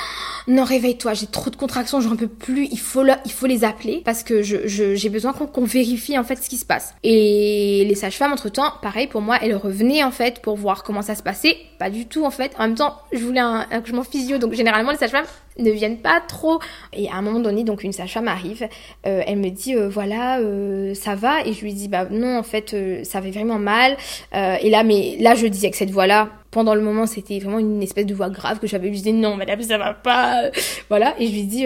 [0.48, 4.02] non réveille-toi, j'ai trop de contractions, j'en peux plus, il faut, il faut les appeler
[4.04, 6.94] parce que j'ai je, j'ai besoin qu'on vérifie en fait ce qui se passe.
[7.04, 11.16] Et les sages-femmes, entre-temps, pareil pour moi, elles revenaient en fait pour voir comment ça
[11.16, 11.58] se passait.
[11.82, 12.54] Pas du tout en fait.
[12.60, 15.26] En même temps, je voulais un accouchement physio, donc généralement les sages-femmes
[15.58, 16.60] ne viennent pas trop.
[16.94, 18.68] Et à un moment donné, donc une sage-femme arrive,
[19.06, 21.46] euh, elle me dit euh, voilà, euh, ça va?
[21.46, 23.98] Et je lui dis bah non, en fait, ça avait vraiment mal.
[24.34, 27.82] et là, mais là, je disais que cette voix-là, pendant le moment, c'était vraiment une
[27.82, 28.90] espèce de voix grave que j'avais.
[28.90, 30.50] Je disais non, madame, ça va pas.
[30.90, 31.16] voilà.
[31.18, 31.66] Et je lui dis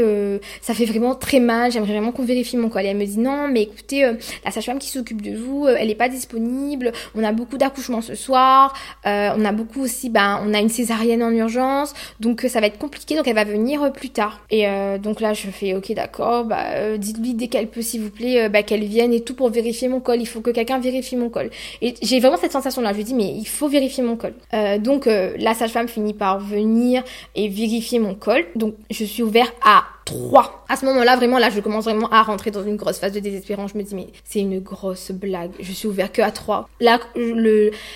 [0.61, 1.71] ça fait vraiment très mal.
[1.71, 2.83] J'aimerais vraiment qu'on vérifie mon col.
[2.83, 4.11] Et elle me dit non, mais écoutez,
[4.43, 6.91] la sage-femme qui s'occupe de vous, elle est pas disponible.
[7.15, 8.73] On a beaucoup d'accouchements ce soir.
[9.05, 12.77] on a beaucoup aussi, ben, on a une césarienne en urgence, donc ça va être
[12.77, 13.15] compliqué.
[13.15, 14.41] Donc elle va venir plus tard.
[14.49, 18.01] Et euh, donc là, je fais ok, d'accord, bah, euh, dites-lui dès qu'elle peut, s'il
[18.01, 20.21] vous plaît, euh, bah, qu'elle vienne et tout pour vérifier mon col.
[20.21, 21.49] Il faut que quelqu'un vérifie mon col.
[21.81, 22.91] Et j'ai vraiment cette sensation-là.
[22.91, 24.33] Je lui dis, mais il faut vérifier mon col.
[24.79, 27.03] donc la sage-femme finit par venir
[27.35, 28.45] et vérifier mon col.
[28.55, 30.65] Donc je suis ouvert à 3.
[30.69, 33.19] À ce moment-là, vraiment, là, je commence vraiment à rentrer dans une grosse phase de
[33.19, 33.71] désespérance.
[33.73, 35.51] Je me dis, mais c'est une grosse blague.
[35.59, 36.69] Je suis ouvert que à 3.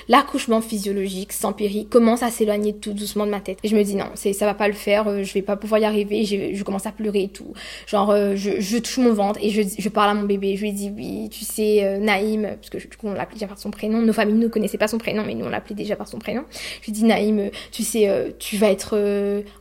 [0.08, 3.60] L'accouchement physiologique, sans péri, commence à s'éloigner tout doucement de ma tête.
[3.64, 5.80] Et je me dis, non, ça va pas le faire, euh, je vais pas pouvoir
[5.80, 6.26] y arriver.
[6.26, 7.54] Je, je commence à pleurer et tout.
[7.86, 10.56] Genre, euh, je, je, touche mon ventre et je, je parle à mon bébé.
[10.56, 13.48] Je lui dis, oui, tu sais, euh, Naïm, parce que du coup, on l'appelait déjà
[13.48, 14.02] par son prénom.
[14.02, 16.44] Nos familles ne connaissaient pas son prénom, mais nous, on l'appelait déjà par son prénom.
[16.82, 18.98] Je lui dis, Naïm, tu sais, tu vas être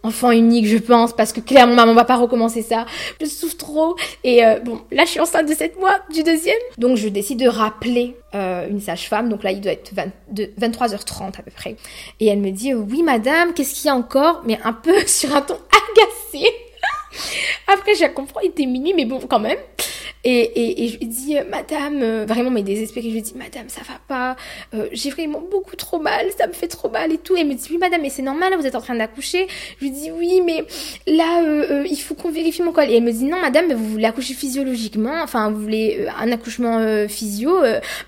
[0.02, 2.86] enfant unique, je pense, parce que clairement, maman va pas recommencer c'est ça.
[3.20, 3.96] Je souffre trop.
[4.22, 6.54] Et euh, bon, là, je suis enceinte de 7 mois du deuxième.
[6.76, 9.28] Donc, je décide de rappeler euh, une sage-femme.
[9.28, 9.92] Donc là, il doit être
[10.32, 11.76] 23h30 à peu près.
[12.20, 14.42] Et elle me dit, oui, madame, qu'est-ce qu'il y a encore?
[14.44, 16.46] Mais un peu sur un ton agacé.
[17.66, 19.58] Après, j'ai compris, il était minuit, mais bon, quand même.
[20.24, 23.68] Et, et, je lui dis, euh, madame, euh, vraiment, mais désespérée, je lui dis, madame,
[23.68, 24.36] ça va pas,
[24.74, 27.36] euh, j'ai vraiment beaucoup trop mal, ça me fait trop mal et tout.
[27.36, 29.46] Et elle me dit, oui, madame, mais c'est normal, vous êtes en train d'accoucher.
[29.78, 30.64] Je lui dis, oui, mais
[31.06, 32.90] là, il faut qu'on vérifie mon col.
[32.90, 37.06] Et elle me dit, non, madame, vous voulez accoucher physiologiquement, enfin, vous voulez un accouchement
[37.08, 37.60] physio,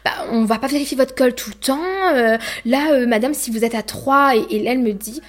[0.05, 2.39] bah, on va pas vérifier votre col tout le temps.
[2.65, 5.21] là, madame, si vous êtes à 3, et, et là, elle me dit,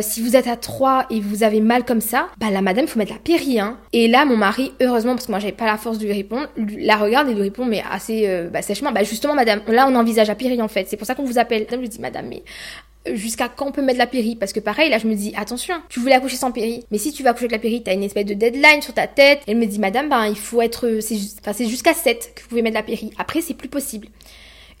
[0.00, 2.88] si vous êtes à 3 et vous avez mal comme ça, bah, la madame, il
[2.88, 3.78] faut mettre la péri, hein.
[3.92, 6.96] Et là, mon mari, heureusement, parce que moi, j'avais pas la force de lui la
[6.96, 10.28] regarde et lui répond mais assez euh, bah, sèchement, bah justement madame, là on envisage
[10.28, 11.62] la péri en fait, c'est pour ça qu'on vous appelle.
[11.62, 12.42] Madame lui dit madame mais
[13.08, 15.32] euh, jusqu'à quand on peut mettre la péri Parce que pareil, là je me dis
[15.36, 17.94] attention, tu voulais accoucher sans péri, mais si tu vas accoucher avec la péri, t'as
[17.94, 19.40] une espèce de deadline sur ta tête.
[19.46, 22.76] Elle me dit madame, ben il faut être, c'est jusqu'à 7 que vous pouvez mettre
[22.76, 23.12] la péri.
[23.18, 24.08] Après c'est plus possible.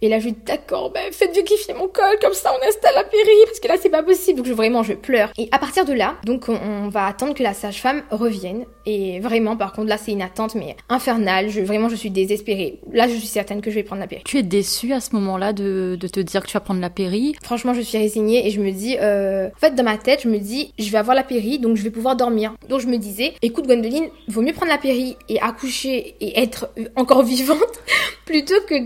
[0.02, 2.94] Et là, je lui dis, d'accord, ben, faites vérifier mon col, comme ça on installe
[2.94, 4.38] la péri, parce que là, c'est pas possible.
[4.38, 5.30] Donc, je, vraiment, je pleure.
[5.38, 8.64] Et à partir de là, donc, on, va attendre que la sage-femme revienne.
[8.86, 11.50] Et vraiment, par contre, là, c'est une attente, mais infernale.
[11.50, 12.80] Je, vraiment, je suis désespérée.
[12.92, 14.22] Là, je suis certaine que je vais prendre la péri.
[14.24, 16.90] Tu es déçue à ce moment-là de, de te dire que tu vas prendre la
[16.90, 20.22] péri Franchement, je suis résignée et je me dis, euh, en fait, dans ma tête,
[20.24, 22.54] je me dis, je vais avoir la péri, donc je vais pouvoir dormir.
[22.68, 26.70] Donc, je me disais, écoute, Gwendoline, vaut mieux prendre la péri et accoucher et être
[26.96, 27.58] encore vivante
[28.24, 28.78] plutôt que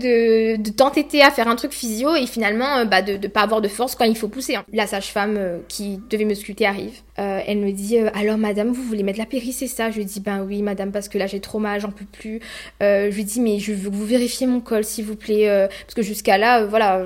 [0.55, 3.61] de, de tenter à faire un truc physio et finalement bah, de ne pas avoir
[3.61, 4.55] de force quand il faut pousser.
[4.55, 4.65] Hein.
[4.73, 7.01] La sage-femme qui devait me sculpter arrive.
[7.15, 9.91] elle me dit alors madame vous voulez mettre la péri c'est ça?
[9.91, 12.41] Je lui dis ben oui madame parce que là j'ai trop mal j'en peux plus.
[12.81, 15.93] je lui dis mais je veux que vous vérifiez mon col s'il vous plaît parce
[15.93, 17.01] que jusqu'à là voilà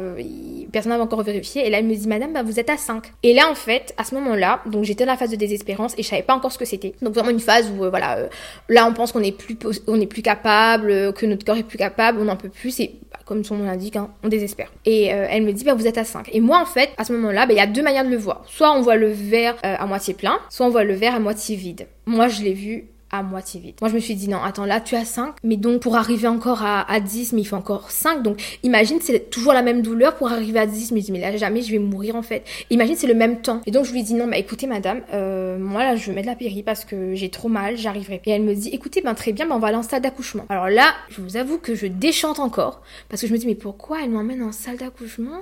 [0.71, 3.03] personne n'avait encore vérifié et là elle me dit madame bah, vous êtes à 5.
[3.23, 6.03] Et là en fait à ce moment-là donc j'étais dans la phase de désespérance et
[6.03, 6.93] je savais pas encore ce que c'était.
[7.01, 8.29] Donc vraiment une phase où voilà
[8.67, 9.57] là on pense qu'on est plus
[9.87, 12.95] on est plus capable que notre corps est plus capable on n'en peut plus et
[13.11, 14.71] bah, comme son nom l'indique on désespère.
[14.85, 16.29] Et elle me dit bah vous êtes à 5.
[16.33, 18.17] Et moi en fait à ce moment-là bah, il y a deux manières de le
[18.17, 18.43] voir.
[18.47, 21.55] Soit on voit le verre à moitié plein, soit on voit le verre à moitié
[21.55, 21.87] vide.
[22.05, 23.75] Moi je l'ai vu à moitié vide.
[23.81, 26.27] Moi, je me suis dit, non, attends, là, tu as 5, mais donc pour arriver
[26.27, 28.21] encore à, à 10, mais il faut encore 5.
[28.23, 31.19] Donc, imagine, c'est toujours la même douleur pour arriver à 10, mais je dis, mais
[31.19, 32.43] là, jamais je vais mourir, en fait.
[32.69, 33.61] Imagine, c'est le même temps.
[33.65, 36.27] Et donc, je lui dis, non, bah écoutez, madame, euh, moi, là, je vais mettre
[36.27, 38.21] la péri parce que j'ai trop mal, j'arriverai.
[38.25, 40.45] Et elle me dit, écoutez, ben très bien, ben on va aller en salle d'accouchement.
[40.49, 43.55] Alors là, je vous avoue que je déchante encore, parce que je me dis, mais
[43.55, 45.41] pourquoi elle m'emmène en salle d'accouchement?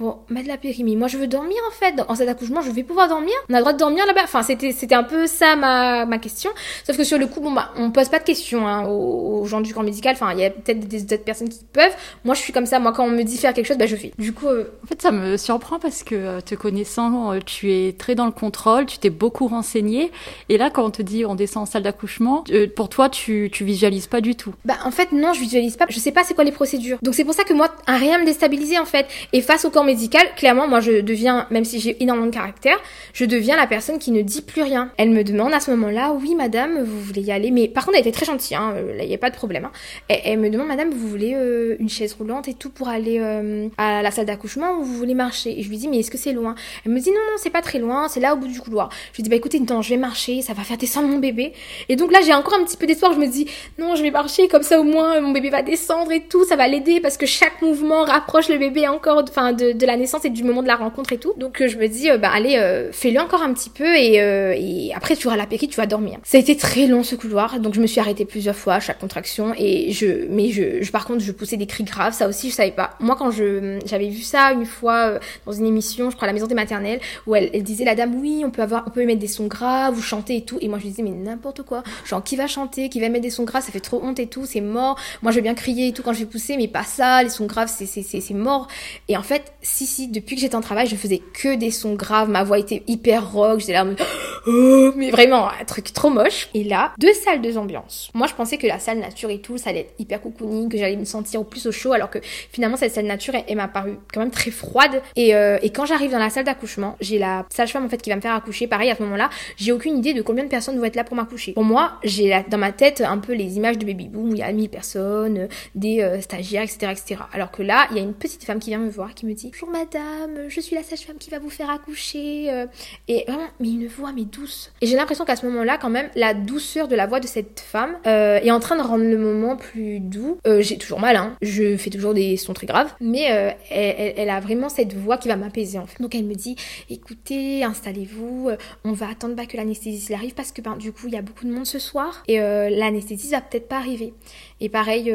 [0.00, 0.96] Pour mettre la périmie.
[0.96, 1.94] Moi, je veux dormir en fait.
[2.08, 3.34] En cet accouchement, je vais pouvoir dormir.
[3.50, 4.22] On a le droit de dormir là-bas.
[4.24, 6.48] Enfin, c'était c'était un peu ça ma, ma question.
[6.86, 9.60] Sauf que sur le coup, bon bah, on pose pas de questions hein, aux, gens
[9.60, 10.14] du corps médical.
[10.14, 11.92] Enfin, il y a peut-être des d'autres personnes qui peuvent.
[12.24, 12.78] Moi, je suis comme ça.
[12.78, 14.10] Moi, quand on me dit faire quelque chose, bah je fais.
[14.16, 17.70] Du coup, euh, en fait, ça me surprend parce que euh, te connaissant, euh, tu
[17.70, 18.86] es très dans le contrôle.
[18.86, 20.10] Tu t'es beaucoup renseigné.
[20.48, 23.66] Et là, quand on te dit on descend en salle d'accouchement, pour toi, tu tu
[23.66, 24.54] visualises pas du tout.
[24.64, 25.84] Bah en fait, non, je visualise pas.
[25.90, 26.96] Je sais pas c'est quoi les procédures.
[27.02, 29.06] Donc c'est pour ça que moi, rien me déstabiliser en fait.
[29.34, 32.78] Et face au corps médical, clairement moi, je deviens, même si j'ai énormément de caractère,
[33.12, 34.90] je deviens la personne qui ne dit plus rien.
[34.96, 37.50] Elle me demande à ce moment-là, oui, madame, vous voulez y aller.
[37.50, 39.34] Mais par contre, elle était très gentille, hein, euh, là, il n'y a pas de
[39.34, 39.64] problème.
[39.64, 39.72] Hein.
[40.08, 43.68] Elle, me demande, madame, vous voulez euh, une chaise roulante et tout pour aller euh,
[43.78, 45.58] à la salle d'accouchement ou vous voulez marcher?
[45.58, 46.54] Et je lui dis, mais est-ce que c'est loin?
[46.86, 48.90] Elle me dit, non, non, c'est pas très loin, c'est là au bout du couloir.
[49.12, 51.52] Je lui dis, bah écoutez, non, je vais marcher, ça va faire descendre mon bébé.
[51.88, 53.12] Et donc là, j'ai encore un petit peu d'espoir.
[53.12, 53.46] Je me dis,
[53.78, 56.56] non, je vais marcher, comme ça au moins mon bébé va descendre et tout, ça
[56.56, 60.24] va l'aider parce que chaque mouvement rapproche le bébé encore enfin, de, de la naissance
[60.24, 61.34] et du moment de la rencontre et tout.
[61.36, 64.14] Donc euh, je me dis, euh, bah allez, euh, fais-le encore un petit peu et,
[64.16, 66.18] et après tu auras la péri, tu vas dormir.
[66.22, 68.80] Ça a été très long ce couloir, donc je me suis arrêtée plusieurs fois à
[68.80, 72.12] chaque contraction et je, mais je, je par contre, je poussais des cris graves.
[72.12, 72.90] Ça aussi, je savais pas.
[73.00, 76.34] Moi, quand je, j'avais vu ça une fois dans une émission, je crois à la
[76.34, 79.04] maison des maternelles, où elle, elle disait la dame, oui, on peut avoir, on peut
[79.04, 80.58] mettre des sons graves ou chanter et tout.
[80.60, 81.82] Et moi, je disais, mais n'importe quoi.
[82.04, 84.26] Genre, qui va chanter, qui va mettre des sons graves, ça fait trop honte et
[84.26, 84.98] tout, c'est mort.
[85.22, 87.22] Moi, je bien crier et tout quand je vais pousser, mais pas ça.
[87.22, 88.68] Les sons graves, c'est, c'est, c'est mort.
[89.08, 91.94] Et en fait, si, si, depuis que j'étais en travail, je faisais que des sons
[91.94, 93.86] graves, ma voix était hyper rock, j'étais là,
[94.46, 96.48] oh, mais vraiment un truc trop moche.
[96.54, 98.10] Et là, deux salles, deux ambiances.
[98.14, 100.78] Moi, je pensais que la salle nature et tout, ça allait être hyper cocooning, que
[100.78, 103.68] j'allais me sentir au plus au chaud, alors que finalement cette salle nature, elle, m'a
[103.68, 105.02] paru quand même très froide.
[105.16, 108.10] Et, euh, et quand j'arrive dans la salle d'accouchement, j'ai la sage-femme en fait qui
[108.10, 108.66] va me faire accoucher.
[108.66, 111.16] Pareil à ce moment-là, j'ai aucune idée de combien de personnes vont être là pour
[111.16, 111.52] m'accoucher.
[111.52, 114.38] Pour moi, j'ai dans ma tête un peu les images de baby boom où il
[114.38, 117.22] y a 1000 personnes, des euh, stagiaires, etc., etc.
[117.32, 119.32] Alors que là, il y a une petite femme qui vient me voir, qui me
[119.32, 122.50] dit bonjour madame, je suis la sage-femme qui va vous faire accoucher.
[122.50, 122.66] Euh,
[123.08, 124.72] et vraiment, mais une voix, mais douce.
[124.80, 127.60] Et j'ai l'impression qu'à ce moment-là, quand même, la douceur de la voix de cette
[127.60, 130.38] femme euh, est en train de rendre le moment plus doux.
[130.46, 131.36] Euh, j'ai toujours mal, hein.
[131.42, 132.92] Je fais toujours des sons très graves.
[133.00, 133.22] Mais
[133.70, 136.00] elle, a vraiment cette voix qui va m'apaiser, en fait.
[136.00, 136.56] Donc elle me dit,
[136.88, 138.50] écoutez, installez-vous.
[138.84, 141.22] on va attendre pas que l'anesthésiste arrive parce que, ben, du coup, il y a
[141.22, 142.22] beaucoup de monde ce soir.
[142.28, 144.12] Et l'anesthésiste va peut-être pas arriver.
[144.60, 145.14] Et pareil,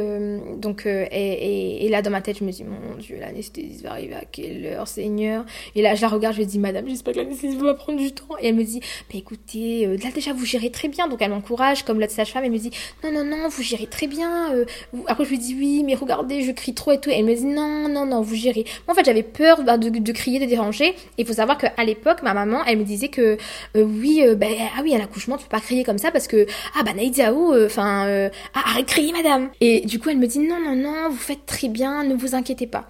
[0.58, 4.16] donc, et, et, là, dans ma tête, je me dis, mon Dieu, l'anesthésiste va arriver
[4.16, 5.46] à quelle heure, Seigneur?
[5.76, 8.12] Et là, je la regarde, je lui dis, Madame, j'espère que l'anesthésie va prendre du
[8.12, 8.36] temps.
[8.40, 11.08] Et elle me dit, bah écoutez, euh, là déjà vous gérez très bien.
[11.08, 12.72] Donc elle m'encourage, comme l'autre sage-femme, elle me dit,
[13.04, 14.54] non, non, non, vous gérez très bien.
[14.54, 14.66] Euh,
[15.08, 17.10] après je lui dis, oui, mais regardez, je crie trop et tout.
[17.10, 18.66] Et elle me dit, non, non, non, vous gérez.
[18.88, 20.96] Moi en fait j'avais peur bah, de, de, crier, de déranger.
[21.18, 23.38] Il faut savoir qu'à l'époque, ma maman, elle me disait que,
[23.76, 26.46] euh, oui, ben ah oui, à l'accouchement, tu peux pas crier comme ça parce que,
[26.78, 29.35] ah bah Naïdiaou, enfin, ah, arrête de crier, madame.
[29.62, 32.36] Et du coup elle me dit, non, non, non, vous faites très bien, ne vous
[32.36, 32.88] inquiétez pas.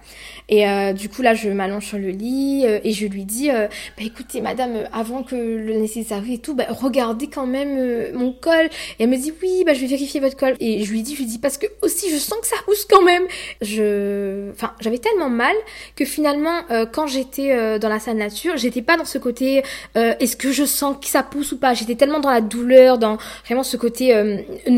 [0.48, 4.40] Et du coup là, je m'allonge sur le lit et je lui dis, bah écoutez
[4.40, 8.66] madame, euh, avant que le nécessaire et tout, bah regardez quand même euh, mon col.
[8.98, 10.54] Et elle me dit oui, bah je vais vérifier votre col.
[10.60, 12.86] Et je lui dis, je lui dis parce que aussi je sens que ça pousse
[12.88, 13.24] quand même.
[13.60, 15.54] Je, enfin j'avais tellement mal
[15.96, 19.62] que finalement euh, quand j'étais dans la salle nature, j'étais pas dans ce côté
[19.94, 21.74] est-ce que je sens que ça pousse ou pas?
[21.74, 24.14] J'étais tellement dans la douleur, dans vraiment ce côté,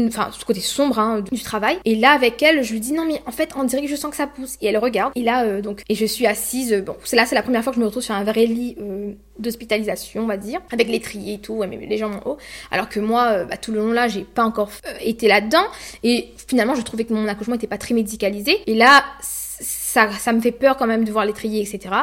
[0.06, 1.57] enfin ce côté sombre hein, du travail.
[1.84, 3.96] Et là avec elle, je lui dis non mais en fait on dirait que je
[3.96, 4.56] sens que ça pousse.
[4.60, 5.12] Et elle regarde.
[5.14, 6.72] Et là donc et je suis assise.
[6.84, 8.76] bon c'est là c'est la première fois que je me retrouve sur un vrai lit
[8.80, 12.38] euh, d'hospitalisation, on va dire, avec l'étrier et tout, mais les gens en haut.
[12.70, 15.64] Alors que moi, euh, bah, tout le long là, j'ai pas encore euh, été là-dedans.
[16.02, 18.58] Et finalement, je trouvais que mon accouchement était pas très médicalisé.
[18.66, 19.04] Et là,
[19.98, 21.94] ça, ça me fait peur quand même de voir l'étrier, etc.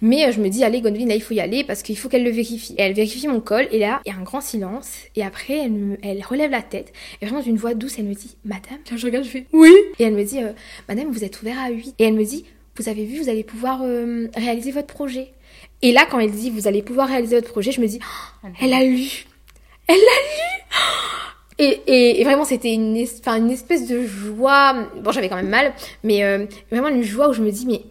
[0.00, 2.24] Mais je me dis, allez, Gwendoline, là, il faut y aller parce qu'il faut qu'elle
[2.24, 2.74] le vérifie.
[2.78, 4.90] Et elle vérifie mon col, et là, il y a un grand silence.
[5.16, 6.92] Et après, elle, elle relève la tête.
[7.20, 9.72] Et vraiment, d'une voix douce, elle me dit, Madame, je regarde, je fais, oui.
[9.98, 10.40] Et elle me dit,
[10.88, 11.94] Madame, vous êtes ouvert à 8.
[11.98, 12.44] Et elle me dit,
[12.76, 15.28] vous avez vu, vous allez pouvoir euh, réaliser votre projet.
[15.82, 18.48] Et là, quand elle dit, vous allez pouvoir réaliser votre projet, je me dis, oh,
[18.60, 19.26] elle a lu.
[19.86, 21.10] Elle l'a lu.
[21.58, 24.74] Et, vraiment, c'était une, une espèce de joie.
[25.00, 27.82] Bon, j'avais quand même mal, mais euh, vraiment une joie où je me dis, mais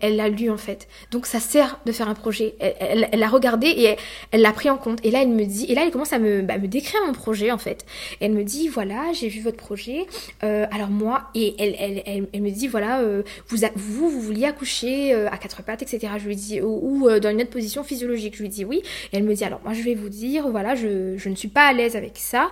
[0.00, 0.88] elle l'a lu en fait.
[1.10, 2.54] Donc ça sert de faire un projet.
[2.60, 3.96] Elle l'a regardé et
[4.30, 4.98] elle l'a pris en compte.
[5.04, 7.12] Et là, elle me dit, et là, elle commence à me, bah, me décrire mon
[7.12, 7.86] projet en fait.
[8.20, 10.06] Elle me dit, voilà, j'ai vu votre projet.
[10.44, 14.46] Euh, alors moi, et elle, elle, elle, me dit, voilà, euh, vous, vous, vous vouliez
[14.46, 16.12] accoucher euh, à quatre pattes, etc.
[16.18, 18.36] Je lui dis, ou, dans une autre position physiologique.
[18.36, 18.82] Je lui dis oui.
[19.12, 21.48] Et elle me dit, alors moi, je vais vous dire, voilà, je, je ne suis
[21.48, 22.50] pas à l'aise avec ça.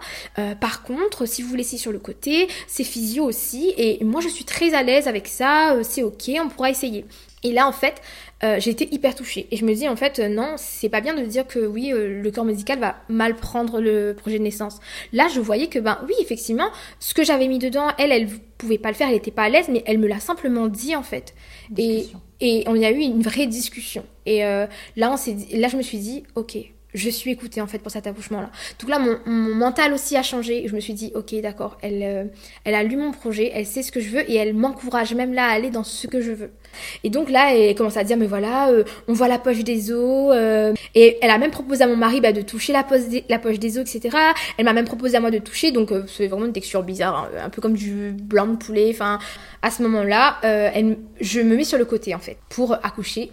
[0.60, 3.74] par contre, si vous laissez sur le côté, c'est physio aussi.
[3.76, 5.76] Et moi, je suis très à l'aise avec ça.
[5.82, 7.04] c'est ok, on pourra essayer.
[7.44, 8.00] Et là, en fait,
[8.42, 9.46] euh, j'ai été hyper touchée.
[9.50, 11.92] Et je me dis, en fait, euh, non, c'est pas bien de dire que oui,
[11.92, 14.80] euh, le corps médical va mal prendre le projet de naissance.
[15.12, 16.68] Là, je voyais que, ben oui, effectivement,
[16.98, 18.28] ce que j'avais mis dedans, elle, elle
[18.58, 20.96] pouvait pas le faire, elle était pas à l'aise, mais elle me l'a simplement dit,
[20.96, 21.34] en fait.
[21.76, 22.08] Et,
[22.40, 24.04] et on y a eu une vraie discussion.
[24.26, 25.16] Et là, on
[25.56, 26.58] là, je me suis dit, ok,
[26.94, 28.50] je suis écoutée en fait pour cet accouchement-là.
[28.80, 30.64] Donc là, mon, mental aussi a changé.
[30.66, 32.24] Je me suis dit, ok, d'accord, elle, euh,
[32.64, 35.34] elle a lu mon projet, elle sait ce que je veux et elle m'encourage même
[35.34, 36.50] là à aller dans ce que je veux.
[37.04, 39.92] Et donc là, elle commence à dire, mais voilà, euh, on voit la poche des
[39.92, 40.32] os.
[40.34, 43.78] Euh, et elle a même proposé à mon mari bah, de toucher la, poche des,
[43.78, 44.16] os, etc.
[44.56, 47.44] Elle m'a même proposé à moi de toucher, donc c'est vraiment une texture bizarre, hein,
[47.44, 48.88] un peu comme du blanc de poulet.
[48.90, 49.18] Enfin,
[49.62, 50.38] à ce moment-là,
[51.20, 53.30] je me mets sur le côté en fait pour accoucher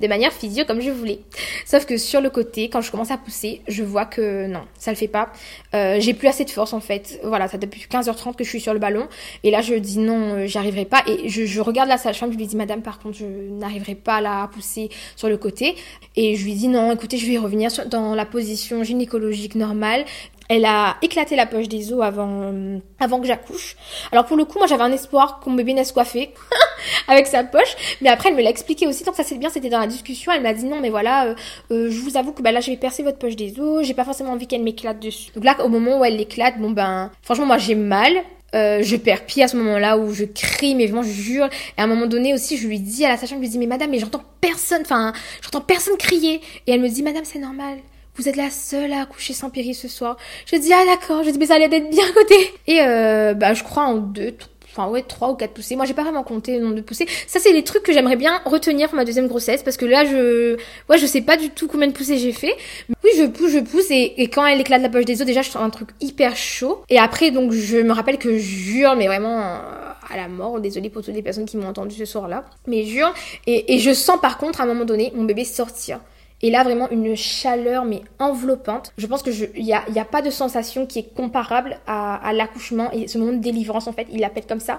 [0.00, 1.20] de manière physio comme je voulais.
[1.66, 4.90] Sauf que sur le côté, quand je commence à pousser, je vois que non, ça
[4.90, 5.32] le fait pas.
[5.74, 7.20] Euh, j'ai plus assez de force en fait.
[7.24, 9.08] Voilà, ça depuis 15h30 que je suis sur le ballon.
[9.42, 11.02] Et là, je dis non, euh, j'y arriverai pas.
[11.06, 14.20] Et je, regarde la sage-femme, je lui dis madame, par contre, je n'arriverai pas à
[14.20, 15.74] la pousser sur le côté.
[16.16, 20.04] Et je lui dis non, écoutez, je vais revenir dans la position gynécologique normale.
[20.48, 22.52] Elle a éclaté la poche des os avant,
[23.00, 23.76] avant que j'accouche.
[24.12, 26.34] Alors pour le coup, moi j'avais un espoir qu'on bébé naisse coiffé
[27.08, 29.70] avec sa poche, mais après elle me l'a expliqué aussi, donc ça c'est bien, c'était
[29.70, 31.34] dans la discussion, elle m'a dit non mais voilà, euh,
[31.70, 33.94] euh, je vous avoue que bah, là je vais percer votre poche des os, j'ai
[33.94, 35.30] pas forcément envie qu'elle m'éclate dessus.
[35.34, 38.12] Donc là au moment où elle l'éclate, bon ben franchement moi j'ai mal,
[38.54, 41.46] euh, je perds pied à ce moment-là où je crie, mais vraiment je jure.
[41.76, 43.58] Et à un moment donné aussi, je lui dis à la sage-femme, je lui dis
[43.58, 46.40] mais madame, mais j'entends personne, enfin j'entends personne crier.
[46.66, 47.78] Et elle me dit madame c'est normal
[48.16, 50.16] vous êtes la seule à accoucher sans péri ce soir.
[50.46, 52.34] Je dis, ah d'accord, je dis, mais ça allait être bien côté.
[52.66, 54.34] Et euh, bah, je crois en deux,
[54.70, 55.76] enfin ouais, trois ou quatre poussées.
[55.76, 57.06] Moi, j'ai pas vraiment compté le nombre de poussées.
[57.26, 60.04] Ça, c'est les trucs que j'aimerais bien retenir pour ma deuxième grossesse, parce que là,
[60.04, 60.56] je,
[60.88, 62.54] ouais, je sais pas du tout combien de poussées j'ai fait.
[63.02, 65.50] oui, je pousse, je pousse, et, quand elle éclate la poche des os, déjà, je
[65.50, 66.82] sens un truc hyper chaud.
[66.88, 70.60] Et après, donc, je me rappelle que je jure, mais vraiment à la mort.
[70.60, 73.12] Désolée pour toutes les personnes qui m'ont entendu ce soir-là, mais jure.
[73.46, 76.00] Et, et je sens par contre, à un moment donné, mon bébé sortir.
[76.44, 78.92] Et là, vraiment une chaleur, mais enveloppante.
[78.98, 82.90] Je pense qu'il n'y a, y a pas de sensation qui est comparable à, l'accouchement
[82.92, 84.06] et ce moment de délivrance, en fait.
[84.12, 84.78] Il l'appelle comme ça.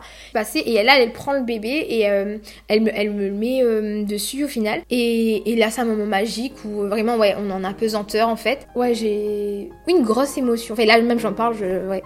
[0.53, 2.37] Et là, elle prend le bébé et euh,
[2.67, 4.83] elle, me, le met euh, dessus au final.
[4.91, 8.67] Et, là, c'est un moment magique où vraiment, ouais, on en a pesanteur, en fait.
[8.75, 10.73] Ouais, j'ai une grosse émotion.
[10.75, 11.55] Enfin, là, même j'en parle,
[11.89, 12.03] ouais.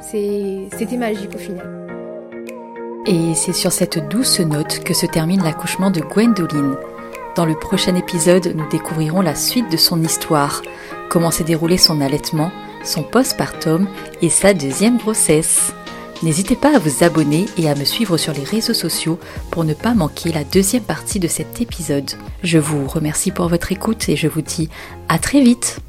[0.00, 1.86] C'était magique au final.
[3.04, 6.74] Et c'est sur cette douce note que se termine l'accouchement de Gwendoline.
[7.34, 10.62] Dans le prochain épisode, nous découvrirons la suite de son histoire,
[11.08, 12.50] comment s'est déroulé son allaitement,
[12.84, 13.88] son postpartum
[14.22, 15.72] et sa deuxième grossesse.
[16.22, 19.20] N'hésitez pas à vous abonner et à me suivre sur les réseaux sociaux
[19.52, 22.10] pour ne pas manquer la deuxième partie de cet épisode.
[22.42, 24.68] Je vous remercie pour votre écoute et je vous dis
[25.08, 25.80] à très vite